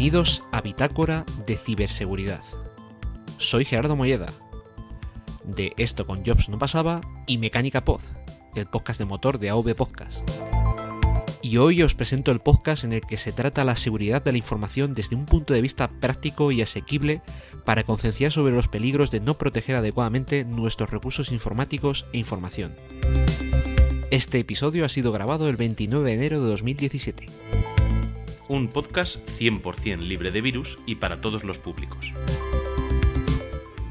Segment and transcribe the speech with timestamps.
[0.00, 2.40] Bienvenidos a Bitácora de Ciberseguridad.
[3.36, 4.28] Soy Gerardo Molleda,
[5.44, 8.00] de Esto con Jobs no pasaba y Mecánica Pod,
[8.54, 10.26] el podcast de motor de AV Podcast.
[11.42, 14.38] Y hoy os presento el podcast en el que se trata la seguridad de la
[14.38, 17.20] información desde un punto de vista práctico y asequible
[17.66, 22.74] para concienciar sobre los peligros de no proteger adecuadamente nuestros recursos informáticos e información.
[24.10, 27.26] Este episodio ha sido grabado el 29 de enero de 2017
[28.50, 32.12] un podcast 100% libre de virus y para todos los públicos.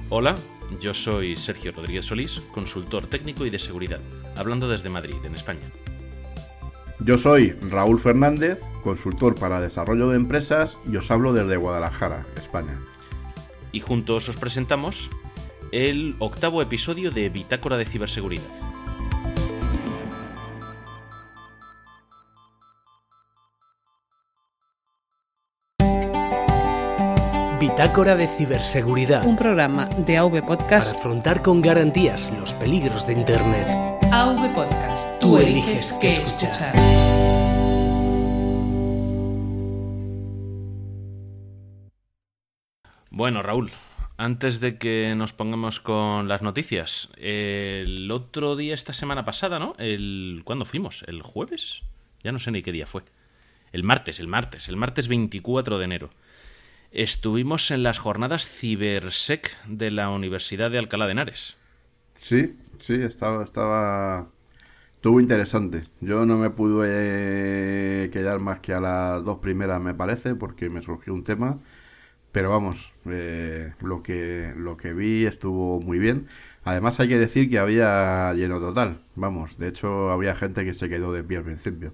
[0.10, 0.36] Hola,
[0.82, 4.02] yo soy Sergio Rodríguez Solís, consultor técnico y de seguridad,
[4.36, 5.72] hablando desde Madrid, en España.
[7.00, 12.82] Yo soy Raúl Fernández, consultor para desarrollo de empresas y os hablo desde Guadalajara, España.
[13.72, 15.10] Y juntos os presentamos
[15.72, 18.44] el octavo episodio de Bitácora de Ciberseguridad
[27.60, 29.26] Bitácora de Ciberseguridad.
[29.26, 33.68] Un programa de AV Podcast para afrontar con garantías los peligros de Internet.
[34.14, 35.20] AV Podcast.
[35.20, 36.74] Tú, eliges qué escuchar.
[43.12, 43.72] Bueno, Raúl,
[44.16, 49.76] antes de que nos pongamos con las noticias, el otro día, esta semana pasada, ¿no?
[49.78, 51.04] El, ¿Cuándo fuimos?
[51.08, 51.84] ¿El jueves?
[52.24, 53.04] Ya no sé ni qué día fue.
[53.74, 56.10] El martes, el martes, el martes 24 de enero
[56.92, 61.58] estuvimos en las jornadas Cibersec de la Universidad de Alcalá de Henares.
[62.18, 64.32] Sí, sí, estaba, estaba,
[64.96, 65.82] estuvo interesante.
[66.02, 70.82] Yo no me pude quedar más que a las dos primeras, me parece, porque me
[70.82, 71.60] surgió un tema.
[72.32, 76.28] Pero vamos, eh, lo que lo que vi estuvo muy bien.
[76.64, 79.00] Además hay que decir que había lleno total.
[79.16, 81.94] Vamos, de hecho había gente que se quedó de pie al principio.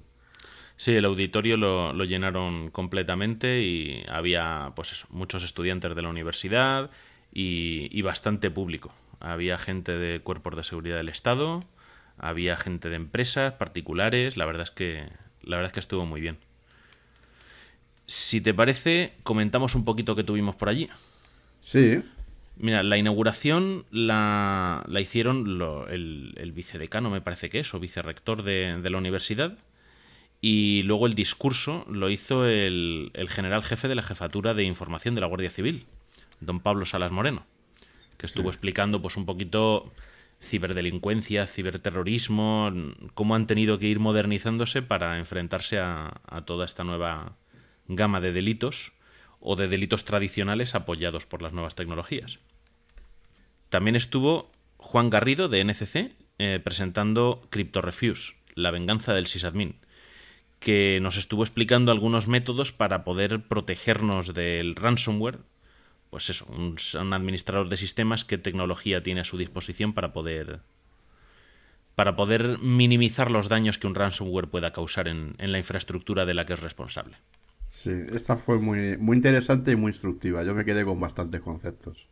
[0.78, 6.90] Sí, el auditorio lo, llenaron completamente y había pues muchos estudiantes de la universidad
[7.34, 8.94] y, bastante público.
[9.20, 11.62] Había gente de cuerpos de seguridad del Estado,
[12.18, 15.08] había gente de empresas particulares, la verdad es que
[15.44, 16.38] la verdad es que estuvo muy bien.
[18.08, 20.90] Si te parece, comentamos un poquito que tuvimos por allí.
[21.62, 22.02] Sí.
[22.58, 28.44] Mira, la inauguración la, la hicieron el, el, vicedecano, me parece que es, o vicerrector
[28.44, 29.58] de, de la universidad,
[30.42, 35.22] y luego el discurso lo hizo el, general jefe de la jefatura de información de
[35.22, 35.86] la Guardia Civil,
[36.40, 37.46] don Pablo Salas Moreno,
[38.18, 39.92] que estuvo explicando pues un poquito
[40.42, 42.72] ciberdelincuencia, ciberterrorismo,
[43.14, 47.36] cómo han tenido que ir modernizándose para enfrentarse a, a toda esta nueva
[47.88, 48.92] gama de delitos
[49.40, 52.40] o de delitos tradicionales apoyados por las nuevas tecnologías.
[53.70, 59.76] También estuvo Juan Garrido de NCC eh, presentando CryptoRefuse, la venganza del sysadmin,
[60.66, 65.38] que nos estuvo explicando algunos métodos para poder protegernos del ransomware.
[66.10, 70.62] Pues eso, un, administrador de sistemas, qué tecnología tiene a su disposición para poder
[71.94, 76.48] para poder minimizar los daños que un ransomware pueda causar en, la infraestructura de la
[76.48, 77.16] que es responsable.
[77.68, 80.44] Sí, esta fue muy, muy interesante y muy instructiva.
[80.44, 82.08] Yo me quedé con bastantes conceptos.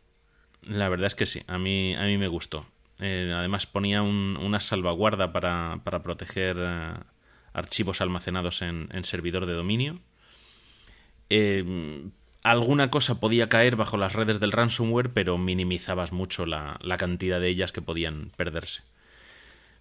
[0.62, 2.66] La verdad es que sí, a mí, a mí me gustó.
[3.00, 6.94] Eh, además ponía una salvaguarda para, para proteger eh,
[7.54, 9.98] archivos almacenados en, servidor de dominio.
[11.30, 12.04] Eh,
[12.42, 17.48] alguna cosa podía caer bajo las redes del ransomware, pero minimizabas mucho la, cantidad de
[17.48, 18.82] ellas que podían perderse.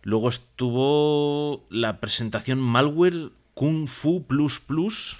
[0.01, 5.19] Luego estuvo la presentación Malware Kung Fu Plus Plus.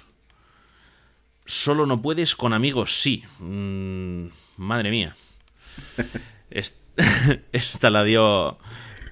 [1.46, 3.24] Solo no puedes con amigos, sí.
[3.38, 5.16] Mm, madre mía.
[7.52, 8.58] Esta la dio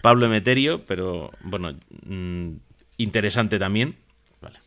[0.03, 1.75] Pablo Emeterio, pero bueno,
[2.07, 2.53] mm,
[2.97, 3.97] interesante también.
[4.41, 4.59] Bueno,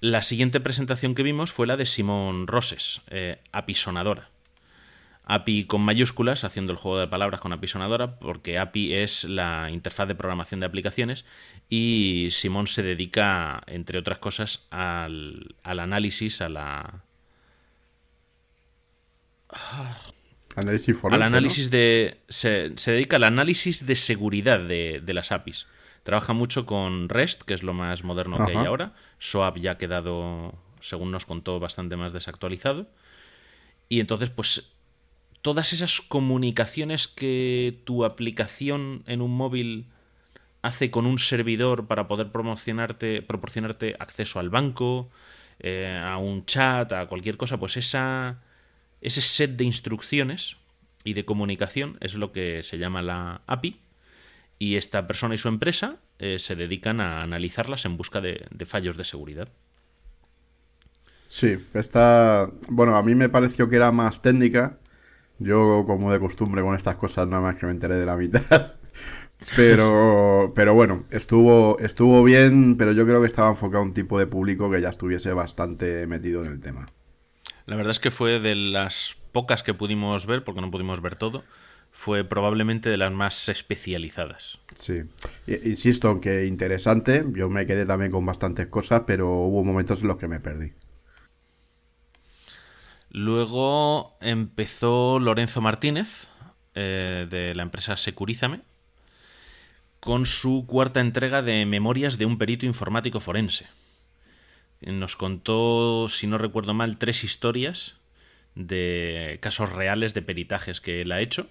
[0.00, 4.30] la siguiente presentación que vimos fue la de Simón Roses, eh, apisonadora.
[5.28, 10.06] API con mayúsculas, haciendo el juego de palabras con apisonadora, porque API es la interfaz
[10.06, 11.24] de programación de aplicaciones
[11.68, 17.02] y Simón se dedica, entre otras cosas, al, análisis, a la...
[20.54, 22.18] Análisis al análisis de...
[22.28, 25.66] Se, dedica al análisis de seguridad de, de las APIs.
[26.06, 28.92] Trabaja mucho con REST, que es lo más moderno que hay ahora.
[29.18, 32.86] SOAP ya ha quedado, según nos contó, bastante más desactualizado.
[33.88, 34.72] Y entonces, pues,
[35.42, 39.86] todas esas comunicaciones que tu aplicación en un móvil
[40.62, 45.10] hace con un servidor para poder promocionarte, proporcionarte acceso al banco,
[45.58, 48.44] eh, a un chat, a cualquier cosa, pues esa,
[49.00, 50.56] ese set de instrucciones
[51.02, 53.80] y de comunicación es lo que se llama la API
[54.58, 58.96] y esta persona y su empresa eh, se dedican a analizarlas en busca de, fallos
[58.96, 59.48] de seguridad.
[61.28, 62.50] Sí, está.
[62.68, 64.78] Bueno, a mí me pareció que era más técnica.
[65.38, 68.74] Yo, como de costumbre con estas cosas, nada más que me enteré de la mitad.
[69.54, 74.18] Pero, pero bueno, estuvo, estuvo bien, pero yo creo que estaba enfocado a un tipo
[74.18, 76.86] de público que ya estuviese bastante metido en el tema.
[77.66, 81.16] La verdad es que fue de las pocas que pudimos ver, porque no pudimos ver
[81.16, 81.44] todo,
[81.96, 84.58] fue probablemente de las más especializadas.
[84.76, 84.96] Sí,
[85.46, 90.18] insisto, aunque interesante, yo me quedé también con bastantes cosas, pero hubo momentos en los
[90.18, 90.72] que me perdí.
[93.10, 96.28] Luego empezó Lorenzo Martínez,
[96.74, 98.60] eh, de la empresa Securízame,
[99.98, 103.68] con su cuarta entrega de Memorias de un perito informático forense.
[104.82, 107.96] Nos contó, si no recuerdo mal, tres historias
[108.54, 111.48] de casos reales de peritajes que él ha hecho.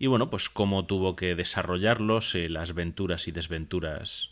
[0.00, 4.30] Y bueno, pues cómo tuvo que desarrollarlos, eh, las venturas y desventuras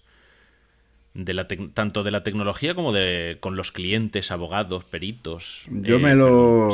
[1.13, 5.67] de la tanto de la tecnología como de con los clientes, abogados, peritos.
[5.71, 6.71] Yo eh, me lo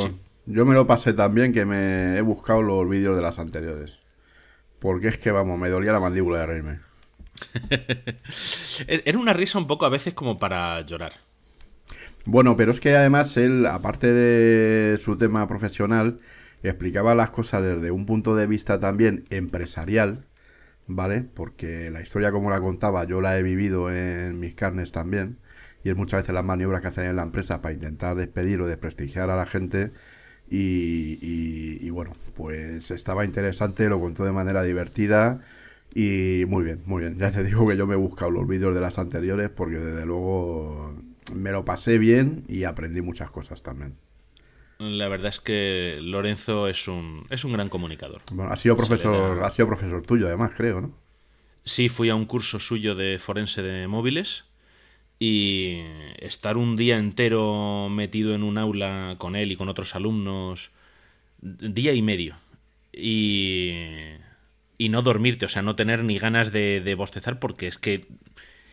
[0.47, 3.99] yo me lo pasé también que me he buscado los vídeos de las anteriores.
[4.79, 6.79] Porque es que vamos, me dolía la mandíbula de reírme.
[8.87, 11.15] Era una risa un poco a veces como para llorar.
[12.27, 16.21] Bueno, pero es que además él, aparte de su tema profesional,
[16.69, 20.27] explicaba las cosas desde un punto de vista también empresarial
[20.87, 21.23] ¿vale?
[21.23, 25.39] Porque la historia como la contaba yo la he vivido en mis carnes también
[25.83, 28.67] y es muchas veces las maniobras que hacen en la empresa para intentar despedir o
[28.67, 29.93] desprestigiar a la gente
[30.51, 35.41] y, bueno, pues estaba interesante, lo contó de manera divertida
[35.95, 37.19] y muy bien, muy bien.
[37.19, 40.07] Ya te digo que yo me he buscado los vídeos de las anteriores porque desde
[40.07, 40.95] luego
[41.35, 43.95] me lo pasé bien y aprendí muchas cosas también.
[44.79, 48.23] La verdad es que Lorenzo es un, es un gran comunicador.
[48.33, 50.95] Bueno, ha sido profesor, ha sido profesor tuyo además, creo, ¿no?
[51.65, 54.45] Sí, fui a un curso suyo de forense de móviles
[55.19, 55.81] y
[56.19, 60.71] estar un día entero metido en un aula con él y con otros alumnos,
[61.41, 62.37] día y medio,
[62.93, 63.73] y,
[64.77, 68.07] y no dormirte, o sea, no tener ni ganas de, de, bostezar porque es que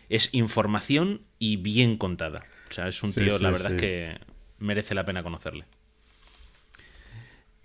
[0.09, 2.43] es información y bien contada.
[2.69, 4.19] O sea, es un tío, la verdad es que
[4.59, 5.65] merece la pena conocerle.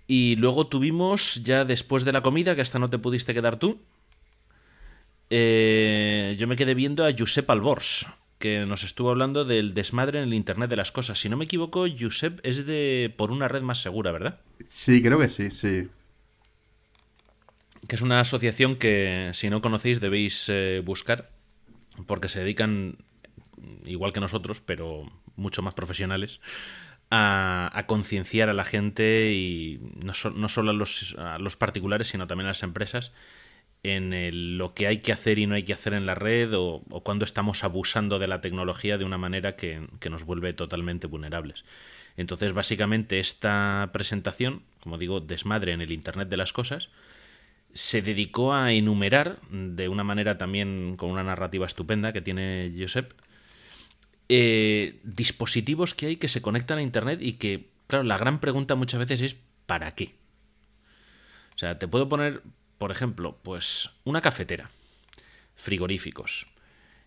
[0.07, 3.79] Y luego tuvimos, ya después de la comida, que hasta no te pudiste quedar tú,
[5.29, 8.07] eh, yo me quedé viendo a Josep Albors,
[8.39, 11.19] que nos estuvo hablando del desmadre en el Internet de las Cosas.
[11.19, 14.39] Si no me equivoco, Josep es de por una red más segura, ¿verdad?
[14.69, 15.89] Sí, creo que sí, sí.
[17.87, 21.29] Que es una asociación que, si no conocéis, debéis eh, buscar,
[22.05, 22.95] porque se dedican,
[23.85, 26.41] igual que nosotros, pero mucho más profesionales,
[27.09, 30.13] a, concienciar a la gente y no,
[30.49, 33.13] solo a los, particulares, sino también a las empresas
[33.83, 36.81] en lo que hay que hacer y no hay que hacer en la red o,
[37.03, 41.65] cuando estamos abusando de la tecnología de una manera que, nos vuelve totalmente vulnerables.
[42.17, 46.89] Entonces, básicamente, esta presentación, como digo, desmadre en el Internet de las Cosas,
[47.73, 53.13] se dedicó a enumerar, de una manera también con una narrativa estupenda que tiene Josep,
[54.29, 58.75] eh, dispositivos que hay que se conectan a Internet y que, claro, la gran pregunta
[58.75, 60.15] muchas veces es ¿para qué?
[61.55, 62.43] O sea, te puedo poner,
[62.77, 64.69] por ejemplo, pues una cafetera,
[65.55, 66.47] frigoríficos,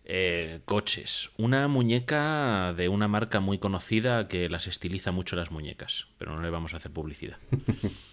[0.03, 6.07] eh, coches, una muñeca de una marca muy conocida que las estiliza mucho las muñecas,
[6.17, 7.37] pero no le vamos a hacer publicidad.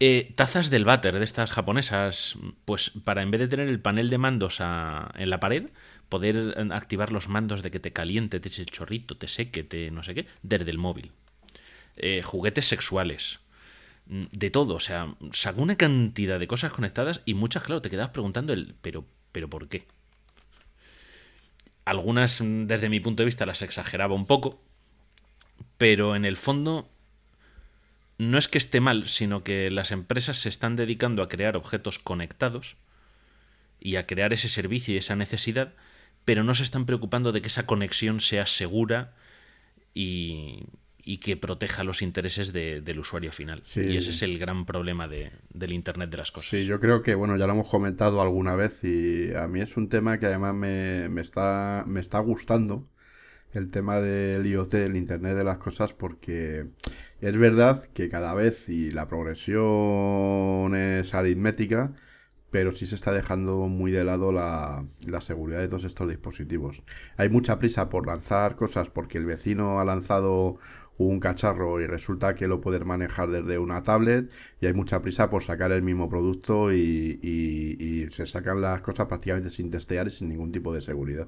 [0.00, 4.10] Eh, tazas del váter de estas japonesas, pues para en vez de tener el panel
[4.10, 5.70] de mandos en la pared,
[6.14, 9.64] poder eh, activar los mandos de que te caliente, te eche el chorrito, te seque,
[9.64, 11.10] te no sé qué, desde el móvil.
[11.96, 13.40] Eh, juguetes sexuales.
[14.06, 17.90] Mm, de todo, o sea, sacó una cantidad de cosas conectadas y muchas, claro, te
[17.90, 19.88] quedabas preguntando el pero, pero ¿por qué?
[21.84, 24.62] Algunas, mm, desde mi punto de vista, las exageraba un poco,
[25.78, 26.88] pero en el fondo
[28.18, 31.98] no es que esté mal, sino que las empresas se están dedicando a crear objetos
[31.98, 32.76] conectados
[33.80, 35.72] y a crear ese servicio y esa necesidad
[36.24, 39.12] pero no se están preocupando de que esa conexión sea segura
[39.92, 40.66] y,
[41.20, 43.62] que proteja los intereses del usuario final.
[43.76, 46.50] Y ese es el gran problema del Internet de las cosas.
[46.50, 49.76] Sí, yo creo que, bueno, ya lo hemos comentado alguna vez y a mí es
[49.76, 52.88] un tema que además me, me, está, me está gustando,
[53.52, 56.66] el tema del IoT, el Internet de las cosas, porque
[57.20, 61.92] es verdad que cada vez, y la progresión es aritmética,
[62.54, 64.86] pero sí se está dejando muy de lado la,
[65.22, 66.84] seguridad de todos estos dispositivos.
[67.16, 70.58] Hay mucha prisa por lanzar cosas porque el vecino ha lanzado
[70.96, 74.30] un cacharro y resulta que lo puedes manejar desde una tablet
[74.60, 79.08] y hay mucha prisa por sacar el mismo producto y, y se sacan las cosas
[79.08, 81.26] prácticamente sin testear y sin ningún tipo de seguridad.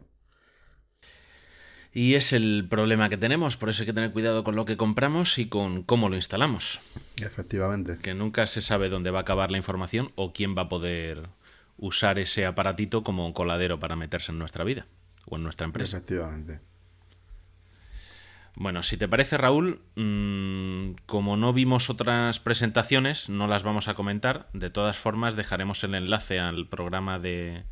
[1.96, 4.76] Y es el problema que tenemos, por eso hay que tener cuidado con lo que
[4.76, 6.78] compramos y con cómo lo instalamos.
[7.16, 7.96] Efectivamente.
[7.96, 11.30] Que nunca se sabe dónde va a acabar la información o quién va a poder
[11.78, 14.84] usar ese aparatito como coladero para meterse en nuestra vida
[15.24, 15.96] o en nuestra empresa.
[15.96, 16.60] Efectivamente.
[18.56, 23.94] Bueno, si te parece, Raúl, mmm, como no vimos otras presentaciones, no las vamos a
[23.94, 24.50] comentar.
[24.52, 27.64] De todas formas, dejaremos el enlace al programa de,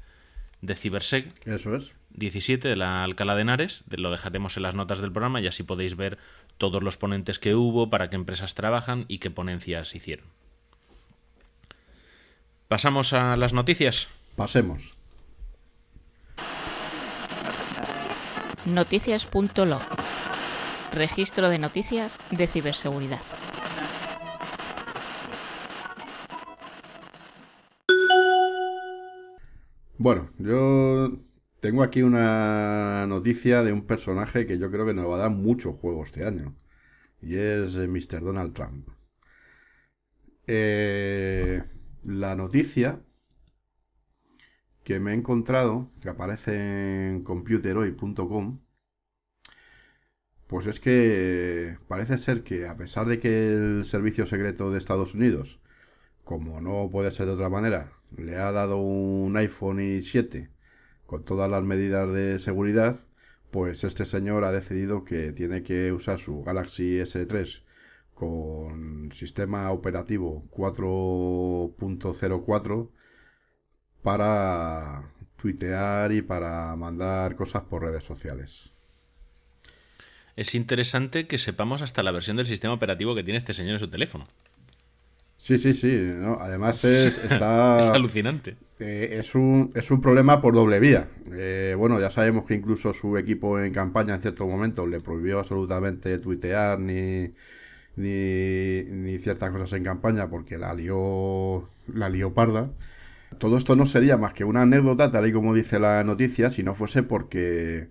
[0.62, 1.46] de Cibersec.
[1.46, 1.92] Eso es.
[2.14, 5.62] 17 de la Alcalá de Henares, lo dejaremos en las notas del programa y así
[5.62, 6.18] podéis ver
[6.58, 10.26] todos los ponentes que hubo, para qué empresas trabajan y qué ponencias hicieron.
[12.68, 14.08] ¿Pasamos a las noticias?
[14.36, 14.94] Pasemos.
[18.64, 19.82] Noticias.log
[20.92, 23.20] Registro de noticias de ciberseguridad.
[29.98, 31.18] Bueno, yo
[31.64, 35.30] tengo aquí una noticia de un personaje que yo creo que nos va a dar
[35.30, 36.54] mucho juego este año.
[37.22, 38.20] Y es eh, Mr.
[38.20, 38.88] Donald Trump.
[40.46, 41.64] Eh,
[42.04, 43.00] la noticia
[44.82, 48.60] que me he encontrado, que aparece en computerhoy.com,
[50.46, 55.14] pues es que parece ser que a pesar de que el Servicio Secreto de Estados
[55.14, 55.60] Unidos,
[56.24, 60.53] como no puede ser de otra manera, le ha dado un iPhone i7
[61.14, 62.98] con todas las medidas de seguridad,
[63.52, 67.62] pues este señor ha decidido que tiene que usar su Galaxy S3
[68.14, 72.90] con sistema operativo 4.04
[74.02, 78.72] para tuitear y para mandar cosas por redes sociales.
[80.34, 83.78] Es interesante que sepamos hasta la versión del sistema operativo que tiene este señor en
[83.78, 84.24] su teléfono.
[85.44, 86.06] Sí, sí, sí.
[86.16, 86.38] ¿no?
[86.40, 88.56] Además es, está, es alucinante.
[88.78, 91.06] Eh, es, un, es un problema por doble vía.
[91.32, 95.38] Eh, bueno, ya sabemos que incluso su equipo en campaña en ciertos momentos le prohibió
[95.40, 97.34] absolutamente tuitear ni,
[97.96, 102.70] ni, ni ciertas cosas en campaña porque la lió, la lió parda.
[103.38, 106.62] Todo esto no sería más que una anécdota, tal y como dice la noticia, si
[106.62, 107.88] no fuese porque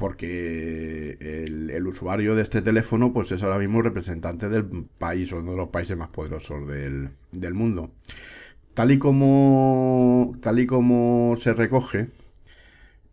[0.00, 4.64] porque el, usuario de este teléfono pues es ahora mismo representante del
[4.96, 7.90] país o uno de los países más poderosos del, del mundo.
[8.72, 12.06] Tal y como tal y como se recoge,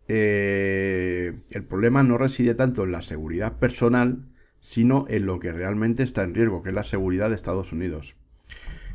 [0.08, 4.24] eh, el problema no reside tanto en la seguridad personal,
[4.60, 8.16] sino en lo que realmente está en riesgo, que es la seguridad de Estados Unidos.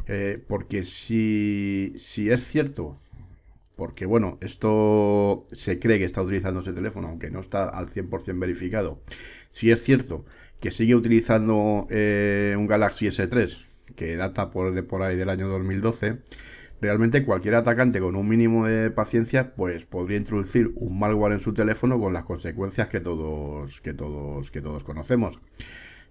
[0.07, 2.97] Eh, porque si, si es cierto
[3.75, 8.39] porque bueno, esto se cree que está utilizando ese teléfono, aunque no está al 100%
[8.39, 9.01] verificado.
[9.49, 10.25] Si es cierto
[10.59, 13.65] que sigue utilizando eh, un Galaxy S3,
[13.95, 16.19] que data por, de por ahí del año 2012,
[16.81, 21.53] realmente cualquier atacante con un mínimo de paciencia, pues podría introducir un malware en su
[21.53, 25.39] teléfono con las consecuencias que todos, que todos, que todos conocemos.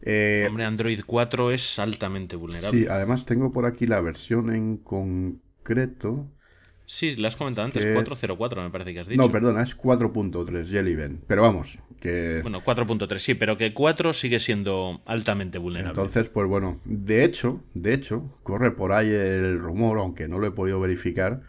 [0.02, 2.78] Eh, Hombre, Android 4 es altamente vulnerable.
[2.78, 6.26] Sí, además tengo por aquí la versión en concreto.
[6.84, 7.92] Sí, la has comentado antes, que...
[7.92, 9.20] 404 me parece que has dicho.
[9.20, 11.22] No, perdona, es 4.3 Jellyben.
[11.26, 12.40] Pero vamos, que...
[12.42, 15.90] Bueno, 4.3 sí, pero que 4 sigue siendo altamente vulnerable.
[15.90, 20.48] Entonces, pues bueno, de hecho, de hecho, corre por ahí el rumor, aunque no lo
[20.48, 21.42] he podido verificar,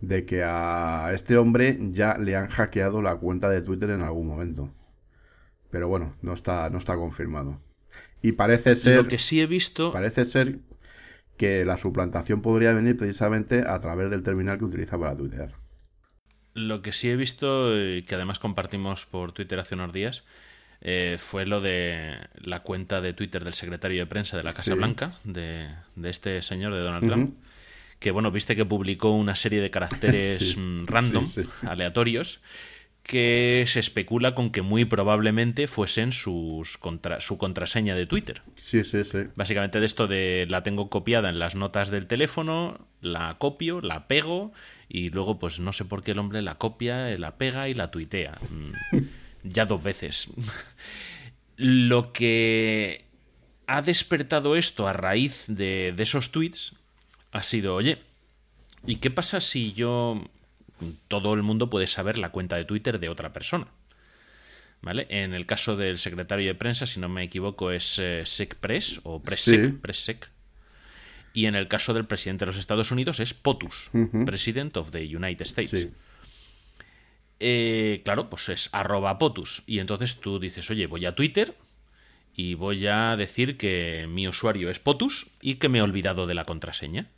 [0.00, 4.28] de que a este hombre ya le han hackeado la cuenta de Twitter en algún
[4.28, 4.70] momento.
[5.70, 7.58] Pero bueno, no está, no está confirmado.
[8.22, 8.96] Y parece ser...
[8.96, 9.92] Lo que sí he visto...
[9.92, 10.60] Parece ser
[11.38, 15.54] que la suplantación podría venir precisamente a través del terminal que utiliza para tuitear.
[16.52, 20.24] Lo que sí he visto, y que además compartimos por Twitter hace unos días,
[20.80, 24.72] eh, fue lo de la cuenta de Twitter del secretario de prensa de la Casa
[24.72, 24.76] sí.
[24.76, 27.10] Blanca, de, de, este señor, de Donald uh -huh.
[27.10, 27.36] Trump,
[27.98, 32.40] que bueno, viste que publicó una serie de caracteres sí, random, sí, aleatorios,
[33.08, 38.42] que se especula con que muy probablemente fuesen sus contra, su contraseña de Twitter.
[38.56, 39.20] Sí, sí, sí.
[39.34, 44.08] Básicamente de esto de la tengo copiada en las notas del teléfono, la copio, la
[44.08, 44.52] pego
[44.90, 47.90] y luego pues no sé por qué el hombre la copia, la pega y la
[47.90, 48.38] tuitea.
[49.42, 50.28] ya dos veces.
[51.56, 53.06] Lo que
[53.66, 56.74] ha despertado esto a raíz de, de esos tweets
[57.32, 58.00] ha sido, oye,
[58.86, 60.28] ¿y qué pasa si yo
[61.08, 63.68] todo el mundo puede saber la cuenta de Twitter de otra persona.
[64.80, 65.06] ¿Vale?
[65.10, 69.20] En el caso del secretario de prensa, si no me equivoco, es eh, SecPress o
[69.20, 69.72] PressSec, sí.
[69.72, 70.30] PressSec.
[71.34, 74.24] Y en el caso del presidente de los Estados Unidos es POTUS, uh -huh.
[74.24, 75.80] President of the United States.
[75.80, 75.90] Sí.
[77.40, 79.62] Eh, claro, pues es arroba POTUS.
[79.66, 81.54] Y entonces tú dices, oye, voy a Twitter
[82.34, 86.34] y voy a decir que mi usuario es POTUS y que me he olvidado de
[86.34, 87.08] la contraseña.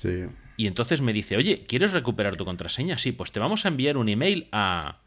[0.00, 0.26] Sí.
[0.56, 2.98] Y entonces me dice, oye, ¿quieres recuperar tu contraseña?
[2.98, 4.98] Sí, pues te vamos a enviar un email a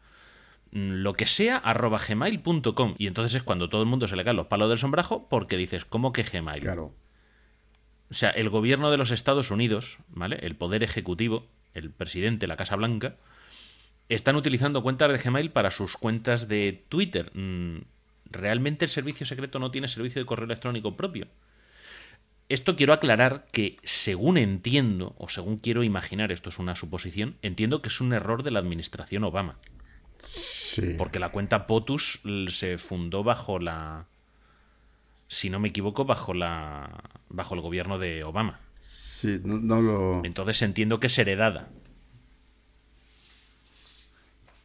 [0.72, 2.94] mm, lo que sea arroba gmail.com.
[2.98, 5.56] Y entonces es cuando todo el mundo se le caen los palos del sombrajo porque
[5.56, 6.62] dices, ¿cómo que Gmail?
[6.62, 6.92] Claro.
[8.10, 10.38] O sea, el gobierno de los Estados Unidos, ¿vale?
[10.42, 13.16] El poder ejecutivo, el presidente, la Casa Blanca,
[14.08, 17.30] están utilizando cuentas de Gmail para sus cuentas de Twitter.
[17.34, 17.80] Mm,
[18.30, 21.26] Realmente el servicio secreto no tiene servicio de correo electrónico propio.
[22.48, 27.82] Esto quiero aclarar que, según entiendo, o según quiero imaginar, esto es una suposición, entiendo
[27.82, 29.56] que es un error de la administración Obama.
[30.24, 30.94] Sí.
[30.96, 34.06] Porque la cuenta POTUS se fundó bajo la.
[35.28, 37.02] Si no me equivoco, bajo la.
[37.28, 38.60] bajo el gobierno de Obama.
[38.78, 40.24] Sí, no, no lo.
[40.24, 41.68] Entonces entiendo que es heredada.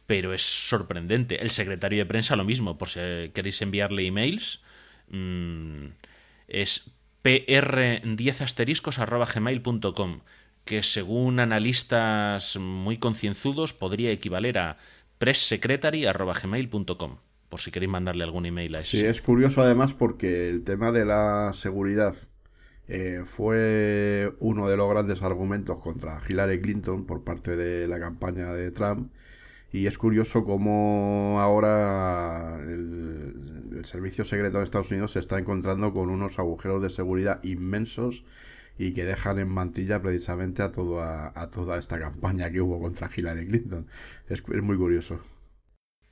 [0.06, 1.42] Pero es sorprendente.
[1.42, 3.00] El secretario de prensa lo mismo, por si
[3.34, 4.62] queréis enviarle emails.
[5.08, 5.86] mm,
[6.48, 6.93] es
[7.24, 10.20] pr10 asteriscos arroba gmail.com
[10.64, 14.76] que según analistas muy concienzudos podría equivaler a
[15.18, 17.16] presssecretary arroba gmail.com
[17.48, 18.98] por si queréis mandarle algún email a ese.
[18.98, 22.16] Sí, es curioso además porque el tema de la seguridad
[22.88, 28.52] eh, fue uno de los grandes argumentos contra Hillary Clinton por parte de la campaña
[28.52, 29.12] de Trump.
[29.74, 36.10] Y es curioso cómo ahora el, servicio secreto de Estados Unidos se está encontrando con
[36.10, 38.22] unos agujeros de seguridad inmensos
[38.78, 40.70] y que dejan en mantilla precisamente a,
[41.34, 43.88] a toda esta campaña que hubo contra Hillary Clinton.
[44.28, 45.18] Es, es muy curioso.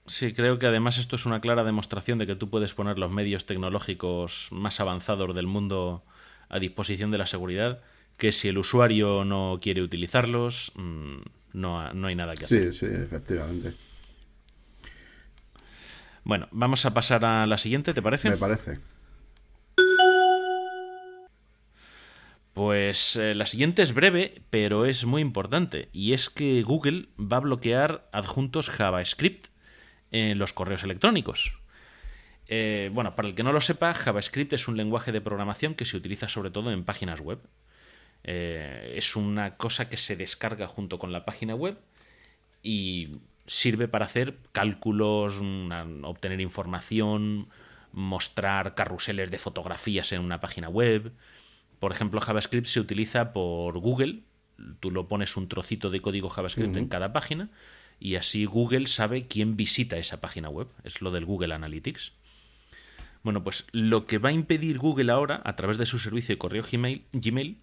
[0.07, 3.13] Sí, creo que además esto es una clara demostración de que tú puedes poner los
[3.13, 6.05] medios tecnológicos más avanzados del mundo
[6.49, 7.81] a disposición de la seguridad,
[8.17, 11.21] que si el usuario no quiere utilizarlos, mm,
[11.53, 12.73] no, no hay nada que hacer.
[12.73, 13.75] Sí, sí, efectivamente.
[16.25, 18.31] Bueno, vamos a pasar a la siguiente, ¿te parece?
[18.31, 18.79] Me parece.
[22.53, 27.39] Pues eh, la siguiente es breve, pero es muy importante, y es que Google va
[27.39, 29.49] a bloquear adjuntos JavaScript
[30.11, 31.59] en los correos electrónicos.
[32.49, 35.87] Eh, bueno, para el que no lo sepa, JavaScript es un lenguaje de programación que
[35.87, 37.41] se utiliza sobre todo en páginas web.
[38.25, 41.77] Eh, es una cosa que se descarga junto con la página web
[42.63, 47.49] y sirve para hacer cálculos, una- obtener información,
[47.93, 51.13] mostrar carruseles de fotografías en una página web.
[51.79, 54.21] Por ejemplo, JavaScript se utiliza por Google.
[54.79, 57.51] Tú lo pones un trocito de código JavaScript en cada página
[57.99, 60.69] y así Google sabe quién visita esa página web.
[60.85, 62.13] Es lo del Google Analytics.
[63.25, 66.39] Bueno, pues lo que va a impedir Google ahora, a través de su servicio de
[66.39, 67.59] correo Gmail, Gmail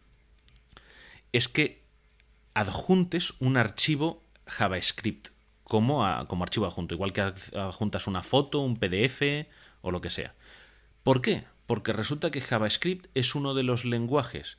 [1.34, 1.84] es que
[2.54, 5.30] adjuntes un archivo JavaScript
[5.63, 9.48] como, como archivo adjunto, igual que ad- adjuntas una foto, un PDF
[9.82, 10.34] o lo que sea.
[11.04, 11.46] ¿Por qué?
[11.68, 14.58] Porque resulta que JavaScript es uno de los lenguajes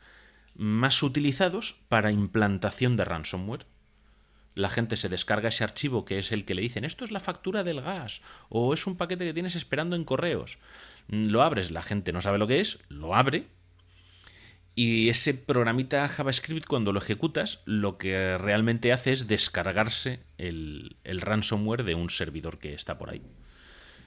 [0.54, 3.66] más utilizados para implantación de ransomware.
[4.54, 7.20] La gente se descarga ese archivo que es el que le dicen esto es la
[7.20, 10.58] factura del gas o es un paquete que tienes esperando en correos.
[11.08, 13.46] Lo abres, la gente no sabe lo que es, lo abre
[14.80, 21.20] y ese programita JavaScript, cuando lo ejecutas, lo que realmente hace es descargarse el, el
[21.20, 23.20] ransomware de un servidor que está por ahí.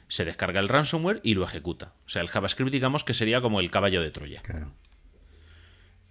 [0.07, 1.93] Se descarga el ransomware y lo ejecuta.
[2.07, 4.41] O sea, el JavaScript, digamos que sería como el caballo de Troya.
[4.41, 4.73] Claro.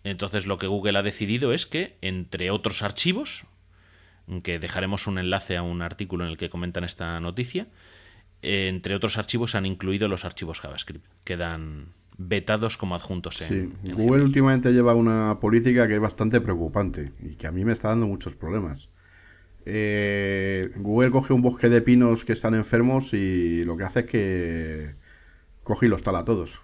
[0.04, 3.46] Entonces, lo que Google ha decidido es que, entre otros archivos,
[4.44, 7.66] que dejaremos un enlace a un artículo en el que comentan esta noticia,
[8.42, 11.04] eh, entre otros archivos han incluido los archivos JavaScript.
[11.24, 14.22] Quedan vetados como adjuntos en, Sí, en Google Gmail.
[14.22, 18.06] últimamente lleva una política que es bastante preocupante y que a mí me está dando
[18.06, 18.88] muchos problemas.
[19.64, 24.06] Eh, Google coge un bosque de pinos que están enfermos y lo que hace es
[24.06, 24.94] que
[25.62, 26.60] coge y los tala a todos.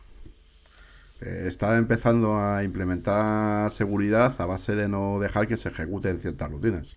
[1.21, 6.51] Eh, está empezando a implementar seguridad a base de no dejar que se ejecuten ciertas
[6.51, 6.97] rutinas.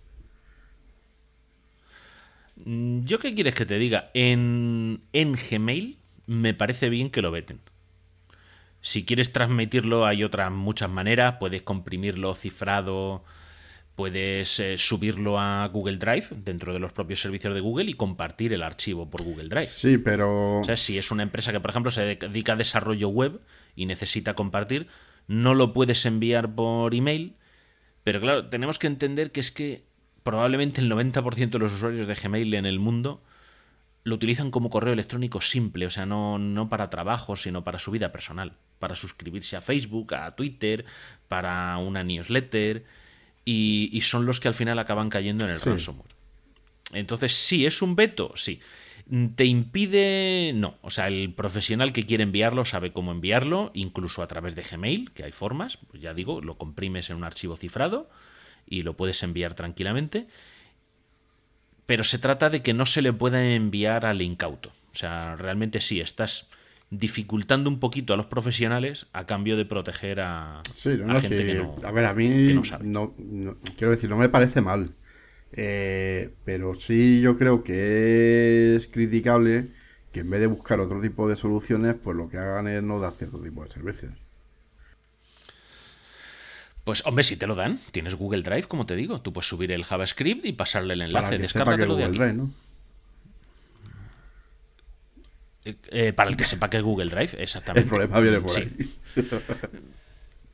[2.64, 4.10] Mm, ¿Yo qué quieres que te diga?
[4.14, 7.60] En, en Gmail me parece bien que lo veten.
[8.82, 11.36] Si quieres transmitirlo hay otras muchas maneras.
[11.38, 13.24] Puedes comprimirlo cifrado,
[13.94, 18.52] puedes eh, subirlo a Google Drive dentro de los propios servicios de Google y compartir
[18.52, 19.68] el archivo por Google Drive.
[19.68, 23.08] Sí, pero O sea, si es una empresa que, por ejemplo, se dedica a desarrollo
[23.08, 23.40] web
[23.76, 24.88] y necesita compartir,
[25.28, 27.36] no lo puedes enviar por email.
[28.02, 29.84] Pero claro, tenemos que entender que es que
[30.24, 33.22] probablemente el 90% de los usuarios de Gmail en el mundo
[34.04, 37.90] lo utilizan como correo electrónico simple, o sea, no, no para trabajo, sino para su
[37.90, 40.84] vida personal, para suscribirse a Facebook, a Twitter,
[41.28, 42.84] para una newsletter,
[43.44, 45.68] y, y son los que al final acaban cayendo en el Sí.
[45.68, 46.10] ransomware.
[46.92, 48.60] Entonces, sí, es un veto, sí.
[49.34, 50.52] ¿Te impide?
[50.54, 50.76] No.
[50.82, 55.10] O sea, el profesional que quiere enviarlo sabe cómo enviarlo, incluso a través de Gmail,
[55.12, 55.76] que hay formas.
[55.76, 58.08] Pues ya digo, lo comprimes en un archivo cifrado
[58.66, 60.28] y lo puedes enviar tranquilamente.
[61.86, 64.70] Pero se trata de que no se le pueda enviar al incauto.
[64.92, 66.48] O sea, realmente sí, estás
[66.90, 71.54] dificultando un poquito a los profesionales a cambio de proteger a, sí, no, gente que
[71.54, 71.74] no.
[71.82, 73.14] A ver, a mí no,
[73.78, 74.90] quiero decir, no me parece mal.
[75.54, 79.68] Eh, pero sí yo creo que es criticable
[80.12, 83.00] que en vez de buscar otro tipo de soluciones, pues lo que hagan es no
[83.00, 84.12] dar cierto tipo de servicios.
[86.84, 89.70] Pues hombre, si te lo dan, tienes Google Drive, como te digo, tú puedes subir
[89.70, 92.18] el JavaScript y pasarle el enlace, descárgatelo de aquí.
[92.18, 92.50] Drive, ¿no?
[95.64, 97.84] Eh, eh, para el que sepa que es Google Drive, exactamente.
[97.84, 98.70] El problema viene por ahí.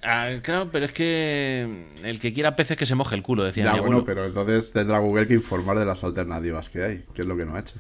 [0.00, 3.64] Ah, claro, pero es que el que quiera peces que se moje el culo, decía
[3.64, 7.26] ya, bueno, pero entonces tendrá Google que informar de las alternativas que hay, que es
[7.26, 7.74] lo que no ha hecho.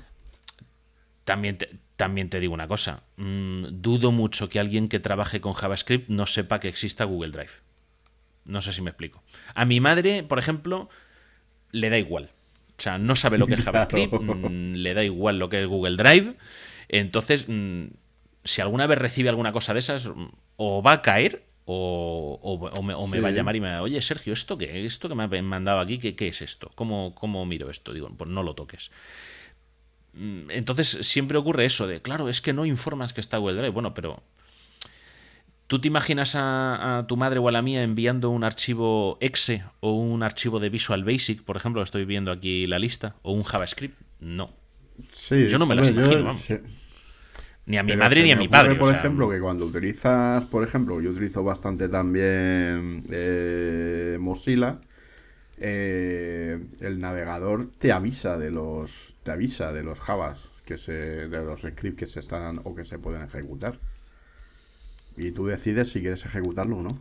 [1.22, 5.52] También te, también te digo una cosa, mm, dudo mucho que alguien que trabaje con
[5.52, 7.52] JavaScript no sepa que exista Google Drive.
[8.48, 9.22] No sé si me explico.
[9.54, 10.88] A mi madre, por ejemplo,
[11.70, 12.30] le da igual.
[12.78, 15.66] O sea, no sabe lo que es JavaScript, mm, le da igual lo que es
[15.66, 16.34] Google Drive.
[16.88, 17.88] Entonces, mm,
[18.44, 23.20] si alguna vez recibe alguna cosa de esas, mm, o va a caer o, me,
[23.20, 24.86] va a llamar y me va oye Sergio, ¿esto qué?
[24.86, 25.98] ¿Esto que me ha mandado aquí?
[25.98, 26.70] ¿Qué, qué es esto?
[26.74, 27.92] ¿Cómo, ¿Cómo miro esto?
[27.92, 28.90] Digo, pues no lo toques.
[30.14, 33.70] Entonces siempre ocurre eso de, claro, es que no informas que está Google Drive.
[33.70, 34.22] Bueno, pero
[35.68, 39.92] ¿Tú te imaginas a, tu madre o a la mía enviando un archivo exe o
[39.92, 44.00] un archivo de Visual Basic, por ejemplo, estoy viendo aquí la lista, o un JavaScript?
[44.18, 44.50] No.
[45.30, 46.44] yo no me las imagino, vamos.
[47.66, 48.76] Ni a mi madre ni a mi padre.
[48.76, 54.78] Por ejemplo, que cuando utilizas, por ejemplo, yo utilizo bastante también eh, Mozilla,
[55.58, 61.44] eh, el navegador te avisa de los, te avisa de los Javas que se, de
[61.44, 63.78] los scripts que se están o que se pueden ejecutar.
[65.18, 66.94] Y tú decides si quieres ejecutarlo o no.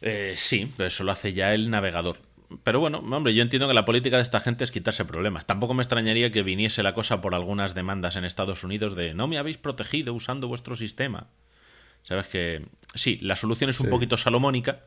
[0.00, 2.18] Eh, sí, pero eso lo hace ya el navegador.
[2.62, 5.46] Pero bueno, hombre, yo entiendo que la política de esta gente es quitarse problemas.
[5.46, 9.26] Tampoco me extrañaría que viniese la cosa por algunas demandas en Estados Unidos de no
[9.26, 11.28] me habéis protegido usando vuestro sistema.
[12.02, 14.80] Sabes que sí, la solución es un poquito salomónica,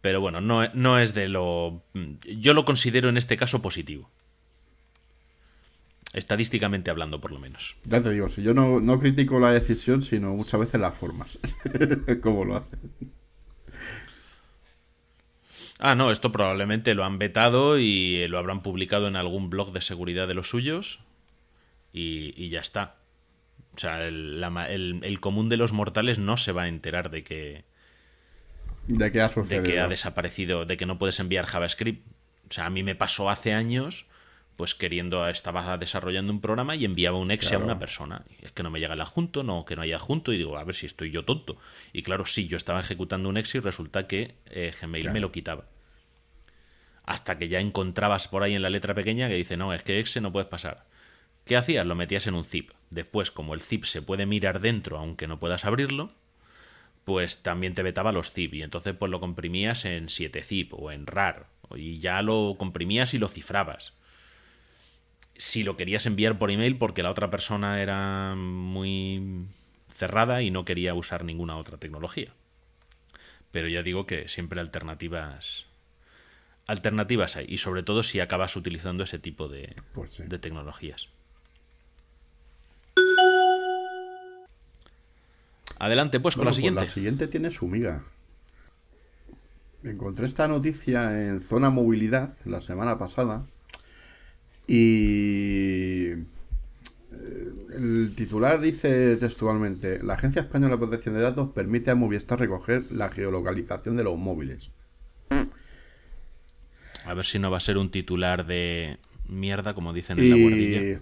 [0.00, 1.82] pero bueno, no, no es de lo...
[2.24, 4.08] Yo lo considero en este caso positivo.
[6.12, 7.76] Estadísticamente hablando, por lo menos.
[7.84, 11.38] Ya te digo, si yo no, no critico la decisión, sino muchas veces las formas.
[12.22, 12.80] ¿Cómo lo hacen?
[15.78, 19.80] Ah, no, esto probablemente lo han vetado y lo habrán publicado en algún blog de
[19.80, 21.00] seguridad de los suyos
[21.92, 22.96] y, ya está.
[23.74, 24.42] O sea, el,
[25.02, 27.64] el, común de los mortales no se va a enterar de que...
[28.88, 32.04] De que ha De que ha desaparecido, de que no puedes enviar JavaScript.
[32.50, 34.06] O sea, a mí me pasó hace años
[34.60, 38.26] pues queriendo, estaba desarrollando un programa y enviaba un exe a una persona.
[38.28, 40.58] Y es que no me llega el adjunto, no, que no hay adjunto, y digo,
[40.58, 41.56] a ver si estoy yo tonto.
[41.94, 45.32] Y claro, sí, yo estaba ejecutando un exe y resulta que eh, Gmail me lo
[45.32, 45.64] quitaba.
[47.04, 49.98] Hasta que ya encontrabas por ahí en la letra pequeña que dice, no, es que
[49.98, 50.84] exe no puedes pasar.
[51.46, 51.86] ¿Qué hacías?
[51.86, 52.72] Lo metías en un zip.
[52.90, 56.10] Después, como el zip se puede mirar dentro aunque no puedas abrirlo,
[57.04, 58.52] pues también te vetaba los zip.
[58.52, 61.46] Y entonces pues lo comprimías en 7zip o en RAR.
[61.74, 63.94] Y ya lo comprimías y lo cifrabas
[65.40, 69.46] si lo querías enviar por email porque la otra persona era muy
[69.88, 72.34] cerrada y no quería usar ninguna otra tecnología.
[73.50, 75.64] Pero ya digo que siempre alternativas
[76.66, 81.08] alternativas hay y sobre todo si acabas utilizando ese tipo de, pues de tecnologías.
[85.78, 86.84] Adelante pues con la pues siguiente.
[86.84, 88.04] la siguiente tiene su miga.
[89.84, 93.46] Encontré esta noticia en Zona Movilidad la semana pasada
[94.72, 96.16] y eh,
[97.74, 102.84] el titular dice textualmente, la Agencia Española de Protección de Datos permite a Movistar recoger
[102.92, 104.70] la geolocalización de los móviles.
[107.04, 110.36] A ver si no va a ser un titular de mierda, como dicen en la
[110.36, 111.00] guardilla.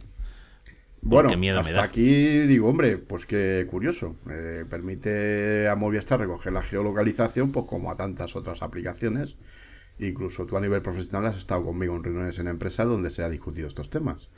[1.02, 4.16] Bueno, miedo hasta aquí digo, hombre, pues qué curioso.
[4.30, 9.36] Eh, permite a Movistar recoger la geolocalización, pues como a tantas otras aplicaciones
[9.98, 13.28] Incluso tú a nivel profesional has estado conmigo en reuniones en empresas donde se ha
[13.28, 14.28] discutido estos temas.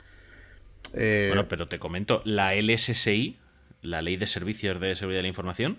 [0.93, 3.37] Eh, bueno, pero te comento, la LSSI,
[3.81, 5.77] la Ley de Servicios de Seguridad de la Información,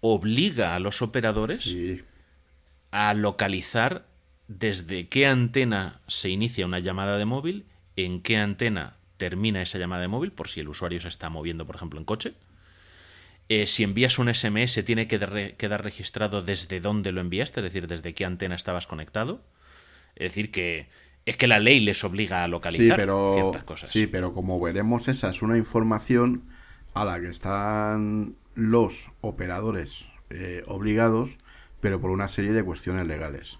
[0.00, 1.74] obliga a los operadores
[2.90, 4.06] a localizar
[4.46, 7.66] desde qué antena se inicia una llamada de móvil,
[7.96, 11.66] en qué antena termina esa llamada de móvil, por si el usuario se está moviendo,
[11.66, 12.34] por ejemplo, en coche,
[13.48, 17.86] eh, si envías un SMS tiene que quedar registrado desde dónde lo enviaste, es decir,
[17.86, 19.42] desde qué antena estabas conectado.
[20.16, 20.88] Es decir, que
[21.24, 23.90] es que la ley les obliga a localizar ciertas cosas.
[23.90, 26.42] Sí, pero como veremos, esa es una información
[26.94, 31.30] a la que están los operadores eh, obligados,
[31.80, 33.58] pero por una serie de cuestiones legales.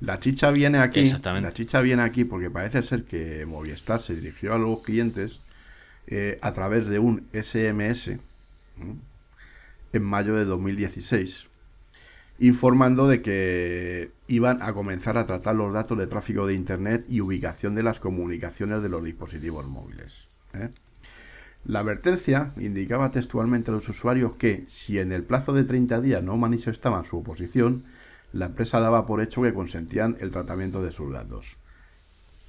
[0.00, 1.00] La chicha viene aquí.
[1.00, 1.48] Exactamente.
[1.48, 5.40] La chicha viene aquí porque parece ser que Movistar se dirigió a los clientes
[6.06, 8.12] eh, a través de un SMS.
[9.92, 11.46] En mayo de 2016,
[12.40, 17.20] informando de que iban a comenzar a tratar los datos de tráfico de Internet y
[17.20, 20.28] ubicación de las comunicaciones de los dispositivos móviles.
[20.54, 20.68] ¿eh?
[21.64, 26.22] La advertencia indicaba textualmente a los usuarios que, si en el plazo de 30 días
[26.22, 27.84] no manifestaban su oposición,
[28.32, 31.56] la empresa daba por hecho que consentían el tratamiento de sus datos.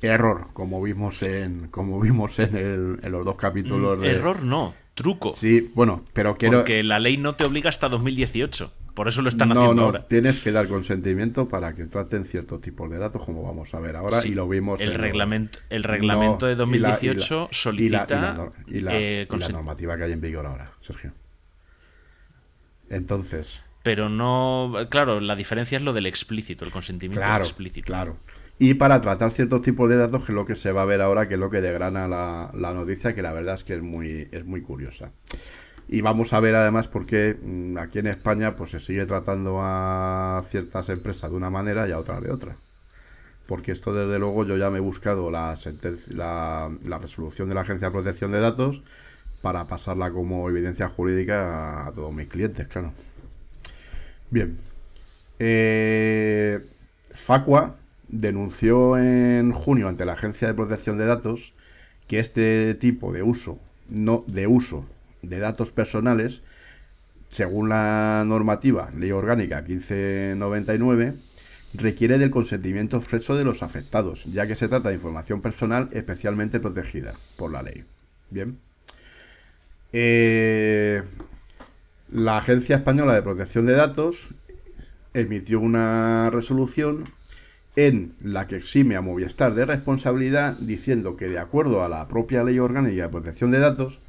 [0.01, 3.99] Error, como vimos en, como vimos en, el- en los dos capítulos.
[3.99, 5.33] de- Mm, Error no, truco.
[5.33, 6.59] Sí, bueno, pero quiero.
[6.59, 8.73] Porque la ley no te obliga hasta 2018.
[8.95, 10.07] Por eso lo están no, haciendo no, ahora.
[10.07, 13.95] tienes que dar consentimiento para que traten ciertos tipos de datos, como vamos a ver
[13.95, 14.81] ahora, Sí, y lo vimos.
[14.81, 18.51] el en reglamento, el reglamento No, de y la- y la- 2018 y la- solicita
[18.67, 21.13] y la eh, y la consen- normativa que hay en vigor ahora, Sergio.
[22.89, 28.17] Entonces, pero no claro la diferencia es lo del explícito el consentimiento claro, explícito claro.
[28.59, 31.01] Y para tratar ciertos tipos de datos, que es lo que se va a ver
[31.01, 33.81] ahora, que es lo que degrana la, la noticia, que la verdad es que es
[33.81, 35.11] muy, es muy curiosa.
[35.87, 39.59] Y vamos a ver además por qué mm, aquí en España pues se sigue tratando
[39.61, 42.57] a ciertas empresas de una manera y a otras de otra.
[43.47, 45.57] Porque esto desde luego yo ya me he buscado la,
[46.09, 48.83] la, la resolución de la Agencia de Protección de Datos
[49.41, 52.93] para pasarla como evidencia jurídica a todos mis clientes, claro.
[54.29, 54.57] Bien.
[55.39, 56.59] Eh,
[57.13, 57.78] Facua
[58.09, 61.53] denunció en junio ante la Agencia de Protección de Datos
[62.07, 64.85] que este tipo de uso, no de uso
[65.21, 66.41] de datos personales,
[67.29, 71.13] según la normativa Ley Orgánica 1599,
[71.75, 76.59] requiere del consentimiento expreso de los afectados, ya que se trata de información personal especialmente
[76.59, 77.83] protegida por la ley.
[78.31, 78.57] Bien.
[79.93, 81.03] Eh,
[82.11, 84.29] la Agencia Española de Protección de Datos
[85.13, 87.11] emitió una resolución
[87.87, 92.43] en la que exime a Movistar de responsabilidad diciendo que de acuerdo a la propia
[92.43, 93.99] Ley Orgánica de Protección de Datos,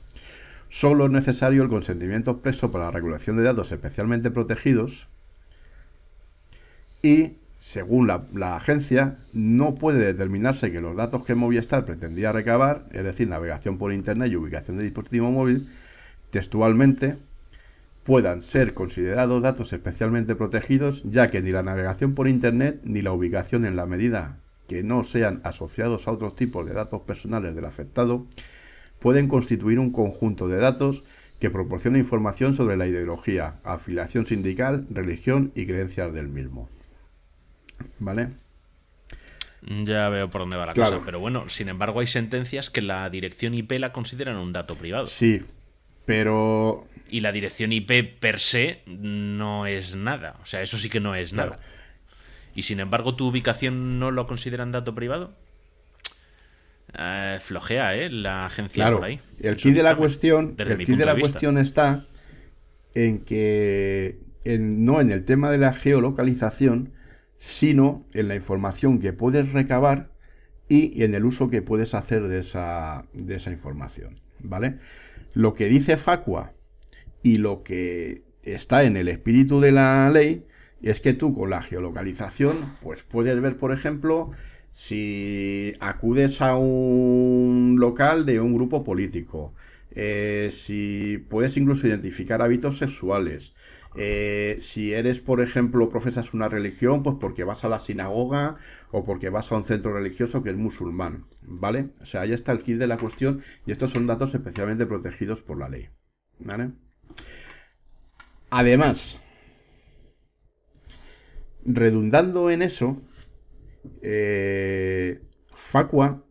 [0.68, 5.06] solo es necesario el consentimiento expreso para la regulación de datos especialmente protegidos
[7.00, 13.04] y, según la, agencia, no puede determinarse que los datos que Movistar pretendía recabar, es
[13.04, 15.70] decir, navegación por Internet y ubicación de dispositivo móvil,
[16.30, 17.18] textualmente
[18.04, 23.12] puedan ser considerados datos especialmente protegidos, ya que ni la navegación por Internet ni la
[23.12, 27.64] ubicación en la medida que no sean asociados a otros tipos de datos personales del
[27.64, 28.26] afectado,
[29.00, 31.02] pueden constituir un conjunto de datos
[31.40, 36.68] que proporciona información sobre la ideología, afiliación sindical, religión y creencias del mismo.
[37.98, 38.28] ¿Vale?
[39.84, 40.90] ya veo por dónde va la Claro.
[40.90, 44.74] cosa pero bueno sin embargo hay sentencias que la dirección IP la consideran un dato
[44.74, 45.42] privado Sí,
[46.04, 50.36] pero y la dirección IP per se no es nada.
[50.42, 51.52] O sea eso sí que no es Claro.
[51.52, 51.62] nada.
[52.54, 55.32] Y sin embargo tu ubicación no lo consideran dato privado
[56.98, 59.20] Eh, flojea eh la agencia Claro, por ahí.
[59.40, 62.04] El key de la cuestión, el key de la cuestión está
[62.94, 66.92] en que en- no en el tema de la geolocalización,
[67.36, 70.08] sino en la información que puedes recabar
[70.68, 74.78] y en el uso que puedes hacer de esa, de esa información, ¿vale?
[75.32, 76.52] Lo que dice Facua
[77.22, 80.44] y lo que está en el espíritu de la ley
[80.82, 84.30] es que tú con la geolocalización, pues puedes ver, por ejemplo,
[84.72, 89.54] si acudes a un local de un grupo político,
[89.92, 93.54] eh, si puedes incluso identificar hábitos sexuales,
[94.02, 98.56] eh, si eres, por ejemplo, profesas una religión, pues porque vas a la sinagoga
[98.92, 101.90] o porque vas a un centro religioso que es musulmán, ¿vale?
[102.00, 105.42] O sea, ahí está el kit de la cuestión y estos son datos especialmente protegidos
[105.42, 105.90] por la ley,
[106.38, 106.70] ¿vale?
[108.48, 109.20] Además,
[111.66, 113.02] redundando en eso,
[114.00, 116.24] eh, Facua